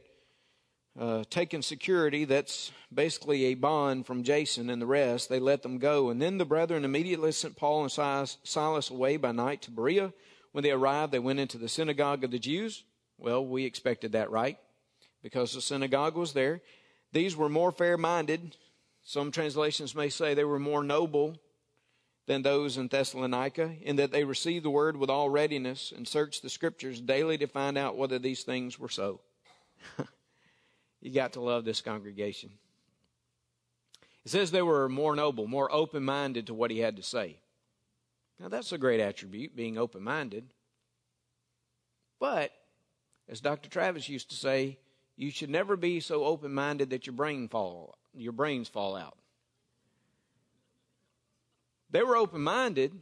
uh, 0.99 1.23
taken 1.29 1.61
security, 1.61 2.25
that's 2.25 2.71
basically 2.93 3.45
a 3.45 3.55
bond 3.55 4.05
from 4.05 4.23
Jason 4.23 4.69
and 4.69 4.81
the 4.81 4.85
rest. 4.85 5.29
They 5.29 5.39
let 5.39 5.61
them 5.61 5.77
go. 5.77 6.09
And 6.09 6.21
then 6.21 6.37
the 6.37 6.45
brethren 6.45 6.85
immediately 6.85 7.31
sent 7.31 7.55
Paul 7.55 7.83
and 7.83 7.91
Silas 7.91 8.89
away 8.89 9.17
by 9.17 9.31
night 9.31 9.61
to 9.63 9.71
Berea. 9.71 10.13
When 10.51 10.63
they 10.63 10.71
arrived, 10.71 11.11
they 11.11 11.19
went 11.19 11.39
into 11.39 11.57
the 11.57 11.69
synagogue 11.69 12.23
of 12.23 12.31
the 12.31 12.39
Jews. 12.39 12.83
Well, 13.17 13.45
we 13.45 13.65
expected 13.65 14.13
that, 14.13 14.31
right? 14.31 14.57
Because 15.21 15.53
the 15.53 15.61
synagogue 15.61 16.15
was 16.15 16.33
there. 16.33 16.61
These 17.11 17.35
were 17.35 17.49
more 17.49 17.71
fair 17.71 17.97
minded. 17.97 18.55
Some 19.09 19.31
translations 19.31 19.95
may 19.95 20.09
say 20.09 20.35
they 20.35 20.43
were 20.43 20.59
more 20.59 20.83
noble 20.83 21.35
than 22.27 22.43
those 22.43 22.77
in 22.77 22.89
Thessalonica, 22.89 23.75
in 23.81 23.95
that 23.95 24.11
they 24.11 24.23
received 24.23 24.63
the 24.63 24.69
word 24.69 24.95
with 24.95 25.09
all 25.09 25.31
readiness 25.31 25.91
and 25.91 26.07
searched 26.07 26.43
the 26.43 26.49
scriptures 26.51 27.01
daily 27.01 27.35
to 27.39 27.47
find 27.47 27.75
out 27.75 27.97
whether 27.97 28.19
these 28.19 28.43
things 28.43 28.77
were 28.77 28.87
so. 28.87 29.19
you 31.01 31.11
got 31.11 31.33
to 31.33 31.41
love 31.41 31.65
this 31.65 31.81
congregation. 31.81 32.51
It 34.25 34.29
says 34.29 34.51
they 34.51 34.61
were 34.61 34.87
more 34.87 35.15
noble, 35.15 35.47
more 35.47 35.73
open 35.73 36.03
minded 36.03 36.45
to 36.45 36.53
what 36.53 36.69
he 36.69 36.77
had 36.77 36.97
to 36.97 37.01
say. 37.01 37.37
Now, 38.39 38.47
that's 38.47 38.73
a 38.73 38.77
great 38.77 38.99
attribute, 38.99 39.55
being 39.55 39.79
open 39.79 40.03
minded. 40.03 40.53
But, 42.19 42.51
as 43.27 43.41
Dr. 43.41 43.71
Travis 43.71 44.07
used 44.07 44.29
to 44.29 44.35
say, 44.35 44.77
you 45.17 45.31
should 45.31 45.49
never 45.49 45.75
be 45.75 45.99
so 45.99 46.25
open 46.25 46.53
minded 46.53 46.91
that 46.91 47.07
your 47.07 47.15
brain 47.15 47.47
fall 47.47 47.95
your 48.15 48.33
brains 48.33 48.67
fall 48.67 48.95
out. 48.95 49.17
They 51.91 52.03
were 52.03 52.17
open 52.17 52.41
minded, 52.41 52.93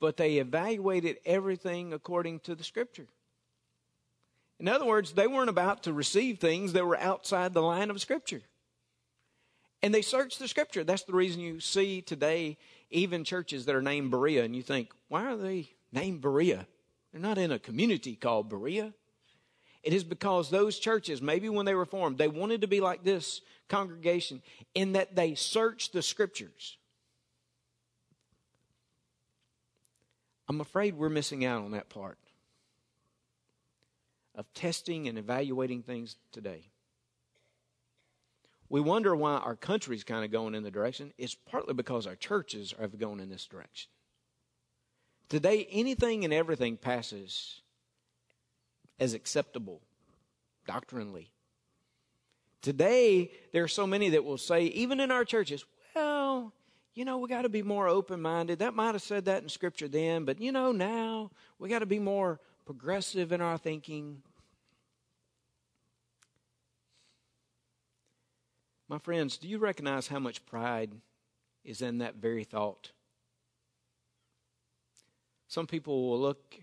but 0.00 0.16
they 0.16 0.38
evaluated 0.38 1.18
everything 1.26 1.92
according 1.92 2.40
to 2.40 2.54
the 2.54 2.64
scripture. 2.64 3.06
In 4.58 4.68
other 4.68 4.86
words, 4.86 5.12
they 5.12 5.26
weren't 5.26 5.50
about 5.50 5.82
to 5.84 5.92
receive 5.92 6.38
things 6.38 6.72
that 6.72 6.86
were 6.86 6.98
outside 6.98 7.52
the 7.52 7.62
line 7.62 7.90
of 7.90 8.00
scripture. 8.00 8.42
And 9.82 9.92
they 9.92 10.02
searched 10.02 10.38
the 10.38 10.46
scripture. 10.46 10.84
That's 10.84 11.02
the 11.02 11.12
reason 11.12 11.40
you 11.40 11.58
see 11.58 12.00
today 12.00 12.56
even 12.90 13.24
churches 13.24 13.64
that 13.66 13.74
are 13.74 13.82
named 13.82 14.10
Berea, 14.10 14.44
and 14.44 14.54
you 14.54 14.62
think, 14.62 14.92
why 15.08 15.24
are 15.24 15.36
they 15.36 15.70
named 15.92 16.20
Berea? 16.20 16.66
They're 17.10 17.20
not 17.20 17.38
in 17.38 17.50
a 17.50 17.58
community 17.58 18.14
called 18.14 18.48
Berea. 18.48 18.92
It 19.82 19.92
is 19.92 20.04
because 20.04 20.48
those 20.48 20.78
churches, 20.78 21.20
maybe 21.20 21.48
when 21.48 21.66
they 21.66 21.74
were 21.74 21.86
formed, 21.86 22.18
they 22.18 22.28
wanted 22.28 22.60
to 22.60 22.68
be 22.68 22.80
like 22.80 23.02
this 23.02 23.40
congregation 23.68 24.42
in 24.74 24.92
that 24.92 25.16
they 25.16 25.34
searched 25.34 25.92
the 25.92 26.02
scriptures. 26.02 26.76
I'm 30.48 30.60
afraid 30.60 30.94
we're 30.94 31.08
missing 31.08 31.44
out 31.44 31.64
on 31.64 31.72
that 31.72 31.88
part 31.88 32.18
of 34.34 34.52
testing 34.54 35.08
and 35.08 35.18
evaluating 35.18 35.82
things 35.82 36.16
today. 36.30 36.68
We 38.68 38.80
wonder 38.80 39.16
why 39.16 39.34
our 39.34 39.56
country's 39.56 40.04
kind 40.04 40.24
of 40.24 40.30
going 40.30 40.54
in 40.54 40.62
the 40.62 40.70
direction. 40.70 41.12
It's 41.18 41.34
partly 41.34 41.74
because 41.74 42.06
our 42.06 42.16
churches 42.16 42.74
are 42.78 42.88
going 42.88 43.20
in 43.20 43.28
this 43.28 43.46
direction. 43.46 43.90
Today, 45.28 45.66
anything 45.70 46.24
and 46.24 46.32
everything 46.32 46.76
passes 46.76 47.61
as 49.02 49.14
acceptable 49.14 49.80
doctrinally. 50.64 51.32
Today, 52.60 53.32
there 53.52 53.64
are 53.64 53.68
so 53.68 53.84
many 53.84 54.10
that 54.10 54.24
will 54.24 54.38
say, 54.38 54.66
even 54.66 55.00
in 55.00 55.10
our 55.10 55.24
churches, 55.24 55.64
well, 55.96 56.52
you 56.94 57.04
know, 57.04 57.18
we 57.18 57.28
got 57.28 57.42
to 57.42 57.48
be 57.48 57.64
more 57.64 57.88
open 57.88 58.22
minded. 58.22 58.60
That 58.60 58.74
might 58.74 58.92
have 58.92 59.02
said 59.02 59.24
that 59.24 59.42
in 59.42 59.48
Scripture 59.48 59.88
then, 59.88 60.24
but 60.24 60.40
you 60.40 60.52
know, 60.52 60.70
now 60.70 61.32
we 61.58 61.68
got 61.68 61.80
to 61.80 61.86
be 61.86 61.98
more 61.98 62.38
progressive 62.64 63.32
in 63.32 63.40
our 63.40 63.58
thinking. 63.58 64.22
My 68.88 68.98
friends, 68.98 69.36
do 69.36 69.48
you 69.48 69.58
recognize 69.58 70.06
how 70.06 70.20
much 70.20 70.46
pride 70.46 70.92
is 71.64 71.82
in 71.82 71.98
that 71.98 72.14
very 72.14 72.44
thought? 72.44 72.92
Some 75.48 75.66
people 75.66 76.08
will 76.08 76.20
look, 76.20 76.54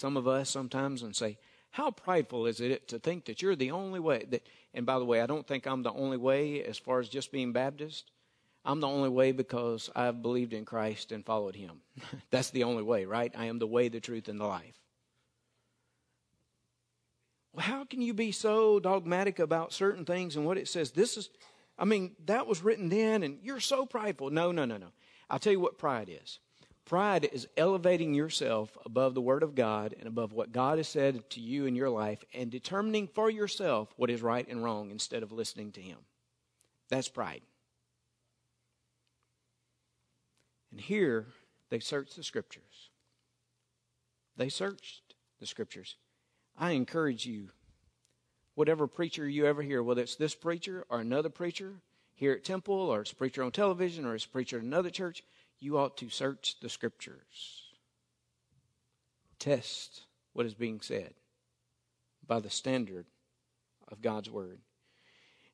some 0.00 0.16
of 0.16 0.26
us 0.26 0.50
sometimes, 0.50 1.02
and 1.02 1.14
say, 1.14 1.38
how 1.70 1.90
prideful 1.92 2.46
is 2.46 2.60
it 2.60 2.88
to 2.88 2.98
think 2.98 3.26
that 3.26 3.42
you're 3.42 3.54
the 3.54 3.70
only 3.70 4.00
way 4.00 4.24
that 4.30 4.44
and 4.72 4.86
by 4.86 4.98
the 4.98 5.04
way, 5.04 5.20
I 5.20 5.26
don't 5.26 5.46
think 5.46 5.66
I'm 5.66 5.82
the 5.82 5.92
only 5.92 6.16
way 6.16 6.62
as 6.64 6.78
far 6.78 7.00
as 7.00 7.08
just 7.08 7.32
being 7.32 7.52
Baptist. 7.52 8.10
I'm 8.64 8.80
the 8.80 8.88
only 8.88 9.08
way 9.08 9.32
because 9.32 9.90
I've 9.96 10.22
believed 10.22 10.52
in 10.52 10.64
Christ 10.64 11.12
and 11.12 11.24
followed 11.24 11.56
him. 11.56 11.80
That's 12.30 12.50
the 12.50 12.64
only 12.64 12.82
way, 12.82 13.04
right? 13.04 13.32
I 13.36 13.46
am 13.46 13.58
the 13.58 13.66
way, 13.66 13.88
the 13.88 14.00
truth, 14.00 14.28
and 14.28 14.38
the 14.38 14.46
life. 14.46 14.78
Well, 17.52 17.66
how 17.66 17.84
can 17.84 18.00
you 18.00 18.14
be 18.14 18.32
so 18.32 18.78
dogmatic 18.78 19.38
about 19.38 19.72
certain 19.72 20.04
things 20.04 20.36
and 20.36 20.46
what 20.46 20.58
it 20.58 20.68
says? 20.68 20.92
This 20.92 21.16
is, 21.16 21.30
I 21.78 21.84
mean, 21.84 22.14
that 22.26 22.46
was 22.46 22.62
written 22.62 22.90
then, 22.90 23.22
and 23.22 23.38
you're 23.42 23.60
so 23.60 23.86
prideful. 23.86 24.30
No, 24.30 24.52
no, 24.52 24.64
no, 24.64 24.76
no. 24.76 24.88
I'll 25.28 25.40
tell 25.40 25.52
you 25.52 25.60
what 25.60 25.78
pride 25.78 26.10
is. 26.22 26.38
Pride 26.90 27.28
is 27.32 27.46
elevating 27.56 28.14
yourself 28.14 28.76
above 28.84 29.14
the 29.14 29.20
Word 29.20 29.44
of 29.44 29.54
God 29.54 29.94
and 29.96 30.08
above 30.08 30.32
what 30.32 30.50
God 30.50 30.78
has 30.78 30.88
said 30.88 31.30
to 31.30 31.40
you 31.40 31.66
in 31.66 31.76
your 31.76 31.88
life 31.88 32.24
and 32.34 32.50
determining 32.50 33.06
for 33.06 33.30
yourself 33.30 33.94
what 33.94 34.10
is 34.10 34.22
right 34.22 34.44
and 34.48 34.64
wrong 34.64 34.90
instead 34.90 35.22
of 35.22 35.30
listening 35.30 35.70
to 35.70 35.80
Him. 35.80 35.98
That's 36.88 37.06
pride. 37.06 37.42
And 40.72 40.80
here, 40.80 41.26
they 41.68 41.78
searched 41.78 42.16
the 42.16 42.24
Scriptures. 42.24 42.90
They 44.36 44.48
searched 44.48 45.14
the 45.38 45.46
Scriptures. 45.46 45.94
I 46.58 46.72
encourage 46.72 47.24
you, 47.24 47.50
whatever 48.56 48.88
preacher 48.88 49.28
you 49.28 49.46
ever 49.46 49.62
hear, 49.62 49.80
whether 49.80 50.02
it's 50.02 50.16
this 50.16 50.34
preacher 50.34 50.84
or 50.88 50.98
another 50.98 51.28
preacher 51.28 51.74
here 52.16 52.32
at 52.32 52.42
Temple, 52.42 52.74
or 52.74 53.02
it's 53.02 53.12
a 53.12 53.14
preacher 53.14 53.44
on 53.44 53.52
television, 53.52 54.04
or 54.04 54.16
it's 54.16 54.24
a 54.24 54.28
preacher 54.28 54.58
at 54.58 54.64
another 54.64 54.90
church, 54.90 55.22
you 55.60 55.78
ought 55.78 55.96
to 55.98 56.08
search 56.08 56.56
the 56.60 56.68
scriptures. 56.68 57.64
Test 59.38 60.02
what 60.32 60.46
is 60.46 60.54
being 60.54 60.80
said 60.80 61.14
by 62.26 62.40
the 62.40 62.50
standard 62.50 63.06
of 63.88 64.02
God's 64.02 64.30
word. 64.30 64.58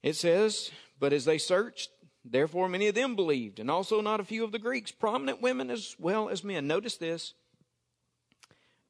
It 0.03 0.15
says, 0.15 0.71
But 0.99 1.13
as 1.13 1.25
they 1.25 1.39
searched, 1.39 1.91
therefore 2.25 2.69
many 2.69 2.89
of 2.89 2.95
them 2.95 3.17
believed, 3.17 3.59
and 3.59 3.71
also 3.71 4.01
not 4.01 4.21
a 4.21 4.25
few 4.25 4.45
of 4.45 4.53
the 4.53 4.59
Greeks, 4.59 4.93
prominent 4.93 5.43
women 5.43 5.71
as 5.71 5.97
well 5.99 6.29
as 6.29 6.45
men. 6.45 6.67
Notice 6.67 6.97
this 6.97 7.35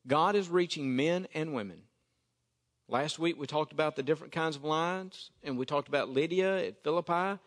God 0.07 0.37
is 0.37 0.49
reaching 0.49 0.95
men 0.95 1.27
and 1.35 1.55
women. 1.55 1.83
Last 2.89 3.19
week 3.19 3.39
we 3.39 3.47
talked 3.47 3.73
about 3.73 3.97
the 3.97 4.03
different 4.03 4.33
kinds 4.33 4.57
of 4.57 4.65
lines, 4.65 5.31
and 5.43 5.59
we 5.59 5.67
talked 5.67 5.89
about 5.89 6.09
Lydia 6.09 6.67
at 6.67 6.85
Philippi. 6.85 7.41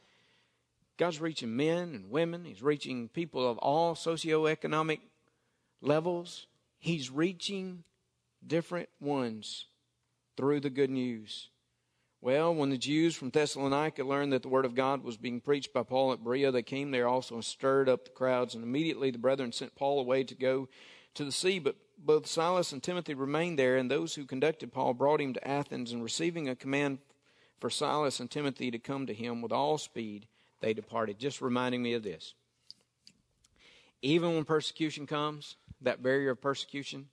God's 0.99 1.21
reaching 1.21 1.55
men 1.55 1.95
and 1.95 2.12
women. 2.12 2.43
He's 2.43 2.62
reaching 2.62 3.07
people 3.07 3.49
of 3.49 3.57
all 3.59 3.95
socioeconomic 3.95 4.99
levels. 5.81 6.47
He's 6.77 7.09
reaching 7.09 7.85
different 8.45 8.89
ones 8.99 9.67
through 10.35 10.59
the 10.59 10.69
good 10.69 10.89
news. 10.89 11.51
Well, 12.19 12.53
when 12.53 12.69
the 12.69 12.77
Jews 12.77 13.15
from 13.15 13.29
Thessalonica 13.29 14.03
learned 14.03 14.33
that 14.33 14.41
the 14.41 14.49
word 14.49 14.65
of 14.65 14.75
God 14.75 15.01
was 15.01 15.15
being 15.15 15.39
preached 15.39 15.71
by 15.71 15.83
Paul 15.83 16.12
at 16.12 16.21
Berea, 16.21 16.51
they 16.51 16.63
came 16.63 16.91
there 16.91 17.07
also 17.07 17.35
and 17.35 17.45
stirred 17.45 17.88
up 17.88 18.03
the 18.03 18.12
crowds. 18.12 18.53
And 18.53 18.62
immediately 18.62 19.09
the 19.09 19.17
brethren 19.17 19.53
sent 19.53 19.75
Paul 19.75 20.01
away 20.01 20.25
to 20.25 20.35
go 20.35 20.67
to 21.13 21.23
the 21.23 21.31
sea. 21.31 21.59
But 21.59 21.77
both 21.97 22.27
Silas 22.27 22.73
and 22.73 22.83
Timothy 22.83 23.13
remained 23.13 23.57
there, 23.57 23.77
and 23.77 23.89
those 23.89 24.15
who 24.15 24.25
conducted 24.25 24.73
Paul 24.73 24.93
brought 24.93 25.21
him 25.21 25.33
to 25.33 25.47
Athens. 25.47 25.93
And 25.93 26.03
receiving 26.03 26.49
a 26.49 26.57
command 26.57 26.97
for 27.57 27.69
Silas 27.69 28.19
and 28.19 28.29
Timothy 28.29 28.69
to 28.69 28.79
come 28.79 29.07
to 29.07 29.13
him 29.13 29.41
with 29.41 29.53
all 29.53 29.77
speed, 29.77 30.27
they 30.62 30.74
departed. 30.74 31.19
Just 31.19 31.41
reminding 31.41 31.82
me 31.82 31.93
of 31.93 32.04
this. 32.04 32.34
Even 34.02 34.36
when 34.36 34.45
persecution 34.45 35.06
comes, 35.06 35.56
that 35.82 36.02
barrier 36.02 36.32
of 36.32 36.41
persecution, 36.41 37.08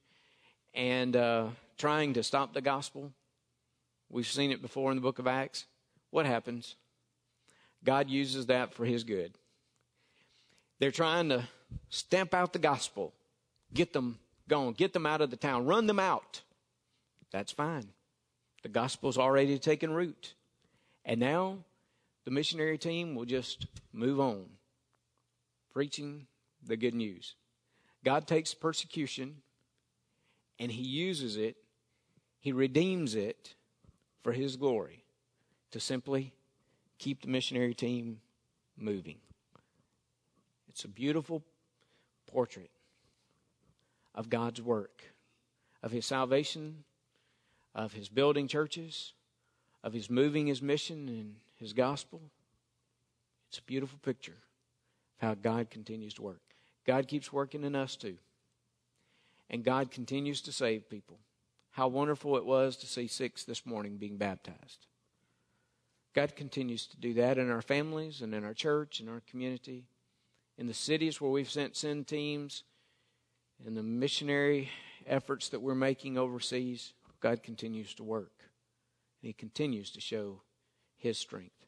and 0.74 1.16
uh, 1.16 1.48
trying 1.78 2.14
to 2.14 2.22
stop 2.22 2.54
the 2.54 2.60
gospel, 2.60 3.12
we've 4.10 4.26
seen 4.26 4.52
it 4.52 4.62
before 4.62 4.90
in 4.90 4.96
the 4.96 5.02
book 5.02 5.18
of 5.18 5.26
Acts. 5.26 5.66
What 6.10 6.26
happens? 6.26 6.76
God 7.82 8.08
uses 8.08 8.46
that 8.46 8.72
for 8.74 8.84
his 8.84 9.04
good. 9.04 9.32
They're 10.78 10.90
trying 10.90 11.28
to 11.30 11.44
stamp 11.88 12.34
out 12.34 12.52
the 12.52 12.58
gospel, 12.58 13.12
get 13.72 13.92
them 13.92 14.18
gone, 14.48 14.72
get 14.72 14.92
them 14.92 15.06
out 15.06 15.20
of 15.20 15.30
the 15.30 15.36
town, 15.36 15.66
run 15.66 15.86
them 15.86 15.98
out. 15.98 16.42
That's 17.32 17.52
fine. 17.52 17.88
The 18.62 18.68
gospel's 18.68 19.18
already 19.18 19.58
taken 19.58 19.92
root. 19.92 20.34
And 21.04 21.20
now 21.20 21.58
the 22.26 22.32
missionary 22.32 22.76
team 22.76 23.14
will 23.14 23.24
just 23.24 23.66
move 23.92 24.18
on, 24.18 24.46
preaching 25.72 26.26
the 26.66 26.76
good 26.76 26.92
news. 26.92 27.36
God 28.04 28.26
takes 28.26 28.52
persecution 28.52 29.36
and 30.58 30.72
He 30.72 30.82
uses 30.82 31.36
it, 31.36 31.56
He 32.40 32.50
redeems 32.50 33.14
it 33.14 33.54
for 34.24 34.32
His 34.32 34.56
glory 34.56 35.04
to 35.70 35.78
simply 35.78 36.32
keep 36.98 37.22
the 37.22 37.28
missionary 37.28 37.74
team 37.74 38.20
moving. 38.76 39.18
It's 40.68 40.84
a 40.84 40.88
beautiful 40.88 41.44
portrait 42.26 42.70
of 44.16 44.28
God's 44.28 44.60
work, 44.60 45.04
of 45.80 45.92
His 45.92 46.06
salvation, 46.06 46.82
of 47.72 47.92
His 47.92 48.08
building 48.08 48.48
churches, 48.48 49.12
of 49.84 49.92
His 49.92 50.10
moving 50.10 50.48
His 50.48 50.60
mission 50.60 51.08
and 51.08 51.36
his 51.56 51.72
gospel. 51.72 52.20
It's 53.48 53.58
a 53.58 53.62
beautiful 53.62 53.98
picture 54.02 54.32
of 54.32 55.28
how 55.28 55.34
God 55.34 55.70
continues 55.70 56.14
to 56.14 56.22
work. 56.22 56.42
God 56.86 57.08
keeps 57.08 57.32
working 57.32 57.64
in 57.64 57.74
us 57.74 57.96
too. 57.96 58.16
And 59.48 59.64
God 59.64 59.90
continues 59.90 60.40
to 60.42 60.52
save 60.52 60.90
people. 60.90 61.18
How 61.70 61.88
wonderful 61.88 62.36
it 62.36 62.44
was 62.44 62.76
to 62.78 62.86
see 62.86 63.06
six 63.06 63.44
this 63.44 63.66
morning 63.66 63.96
being 63.96 64.16
baptized. 64.16 64.86
God 66.14 66.34
continues 66.34 66.86
to 66.86 66.96
do 66.96 67.12
that 67.14 67.36
in 67.36 67.50
our 67.50 67.60
families 67.60 68.22
and 68.22 68.34
in 68.34 68.44
our 68.44 68.54
church 68.54 69.00
and 69.00 69.08
our 69.08 69.22
community, 69.28 69.84
in 70.56 70.66
the 70.66 70.74
cities 70.74 71.20
where 71.20 71.30
we've 71.30 71.50
sent 71.50 71.76
send 71.76 72.06
teams, 72.06 72.64
in 73.64 73.74
the 73.74 73.82
missionary 73.82 74.70
efforts 75.06 75.50
that 75.50 75.60
we're 75.60 75.74
making 75.74 76.16
overseas. 76.16 76.94
God 77.20 77.42
continues 77.42 77.94
to 77.94 78.04
work. 78.04 78.32
And 79.20 79.28
He 79.28 79.32
continues 79.32 79.90
to 79.90 80.00
show 80.00 80.40
His 80.96 81.18
strength. 81.18 81.66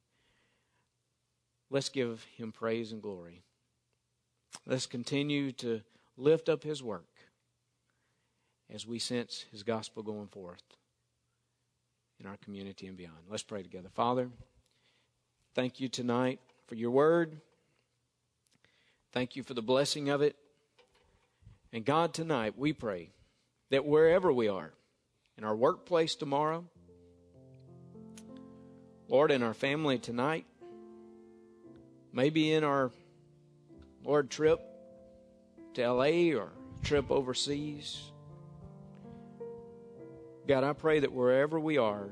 Let's 1.71 1.89
give 1.89 2.25
Him 2.37 2.53
praise 2.53 2.93
and 2.93 3.03
glory. 3.03 3.43
Let's 4.67 4.87
continue 4.87 5.53
to 5.53 5.83
lift 6.17 6.49
up 6.49 6.63
His 6.63 6.83
work 6.83 7.07
as 8.73 8.87
we 8.87 8.99
sense 8.99 9.45
His 9.53 9.63
gospel 9.63 10.03
going 10.03 10.29
forth 10.29 10.63
in 12.21 12.27
our 12.27 12.37
community 12.39 12.87
and 12.87 12.97
beyond. 12.97 13.17
Let's 13.31 13.43
pray 13.43 13.63
together. 13.63 13.89
Father, 13.95 14.31
thank 15.55 15.81
you 15.81 15.89
tonight 15.89 16.41
for 16.67 16.75
your 16.75 16.91
word. 16.91 17.41
Thank 19.13 19.37
you 19.37 19.43
for 19.43 19.55
the 19.55 19.63
blessing 19.63 20.09
of 20.09 20.23
it. 20.23 20.37
And 21.73 21.85
God, 21.85 22.15
tonight 22.15 22.55
we 22.57 22.73
pray 22.73 23.11
that 23.71 23.85
wherever 23.85 24.33
we 24.33 24.49
are, 24.49 24.73
in 25.37 25.45
our 25.45 25.55
workplace 25.55 26.17
tomorrow, 26.17 26.65
Lord, 29.09 29.31
in 29.31 29.43
our 29.43 29.55
family 29.55 29.99
tonight, 29.99 30.45
maybe 32.13 32.53
in 32.53 32.63
our, 32.63 32.91
Lord, 34.05 34.31
trip 34.31 34.61
to 35.75 35.91
LA 35.91 36.37
or 36.39 36.51
trip 36.83 37.11
overseas, 37.11 38.03
God, 40.47 40.63
I 40.63 40.75
pray 40.75 41.01
that 41.01 41.13
wherever 41.13 41.59
we 41.59 41.79
are, 41.79 42.11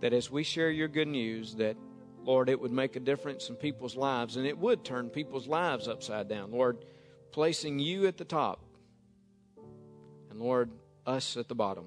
that 0.00 0.12
as 0.12 0.30
we 0.30 0.44
share 0.44 0.70
your 0.70 0.88
good 0.88 1.08
news, 1.08 1.56
that, 1.56 1.76
Lord, 2.22 2.48
it 2.48 2.60
would 2.60 2.72
make 2.72 2.94
a 2.94 3.00
difference 3.00 3.48
in 3.48 3.56
people's 3.56 3.96
lives 3.96 4.36
and 4.36 4.46
it 4.46 4.56
would 4.58 4.84
turn 4.84 5.10
people's 5.10 5.48
lives 5.48 5.88
upside 5.88 6.28
down. 6.28 6.52
Lord, 6.52 6.84
placing 7.32 7.80
you 7.80 8.06
at 8.06 8.16
the 8.16 8.24
top 8.24 8.64
and, 10.30 10.40
Lord, 10.40 10.70
us 11.04 11.36
at 11.36 11.48
the 11.48 11.54
bottom. 11.56 11.86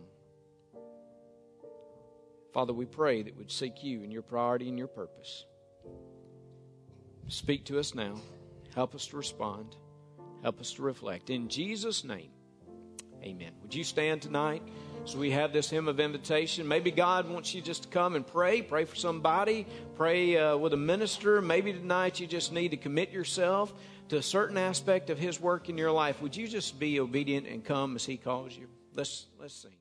Father, 2.55 2.71
we 2.71 2.85
pray 2.85 3.21
that 3.21 3.35
we'd 3.35 3.51
seek 3.51 3.83
you 3.83 4.01
and 4.01 4.13
your 4.13 4.21
priority 4.21 4.69
and 4.69 4.77
your 4.77 4.87
purpose. 4.87 5.43
Speak 7.27 7.65
to 7.65 7.79
us 7.79 7.93
now. 7.93 8.15
Help 8.73 8.95
us 8.95 9.07
to 9.07 9.17
respond. 9.17 9.75
Help 10.41 10.61
us 10.61 10.71
to 10.75 10.81
reflect. 10.81 11.29
In 11.29 11.49
Jesus' 11.49 12.05
name. 12.05 12.29
Amen. 13.21 13.51
Would 13.61 13.75
you 13.75 13.83
stand 13.83 14.21
tonight? 14.21 14.63
So 15.03 15.17
we 15.17 15.31
have 15.31 15.51
this 15.51 15.69
hymn 15.69 15.89
of 15.89 15.99
invitation. 15.99 16.65
Maybe 16.65 16.91
God 16.91 17.29
wants 17.29 17.53
you 17.53 17.61
just 17.61 17.83
to 17.83 17.89
come 17.89 18.15
and 18.15 18.25
pray. 18.25 18.61
Pray 18.61 18.85
for 18.85 18.95
somebody. 18.95 19.67
Pray 19.97 20.37
uh, 20.37 20.55
with 20.55 20.71
a 20.71 20.77
minister. 20.77 21.41
Maybe 21.41 21.73
tonight 21.73 22.21
you 22.21 22.25
just 22.25 22.53
need 22.53 22.69
to 22.69 22.77
commit 22.77 23.11
yourself 23.11 23.73
to 24.07 24.15
a 24.15 24.23
certain 24.23 24.57
aspect 24.57 25.09
of 25.09 25.19
His 25.19 25.41
work 25.41 25.67
in 25.67 25.77
your 25.77 25.91
life. 25.91 26.21
Would 26.21 26.37
you 26.37 26.47
just 26.47 26.79
be 26.79 27.01
obedient 27.01 27.47
and 27.47 27.65
come 27.65 27.97
as 27.97 28.05
He 28.05 28.15
calls 28.15 28.55
you? 28.55 28.69
Let's 28.93 29.25
let's 29.37 29.55
sing. 29.55 29.73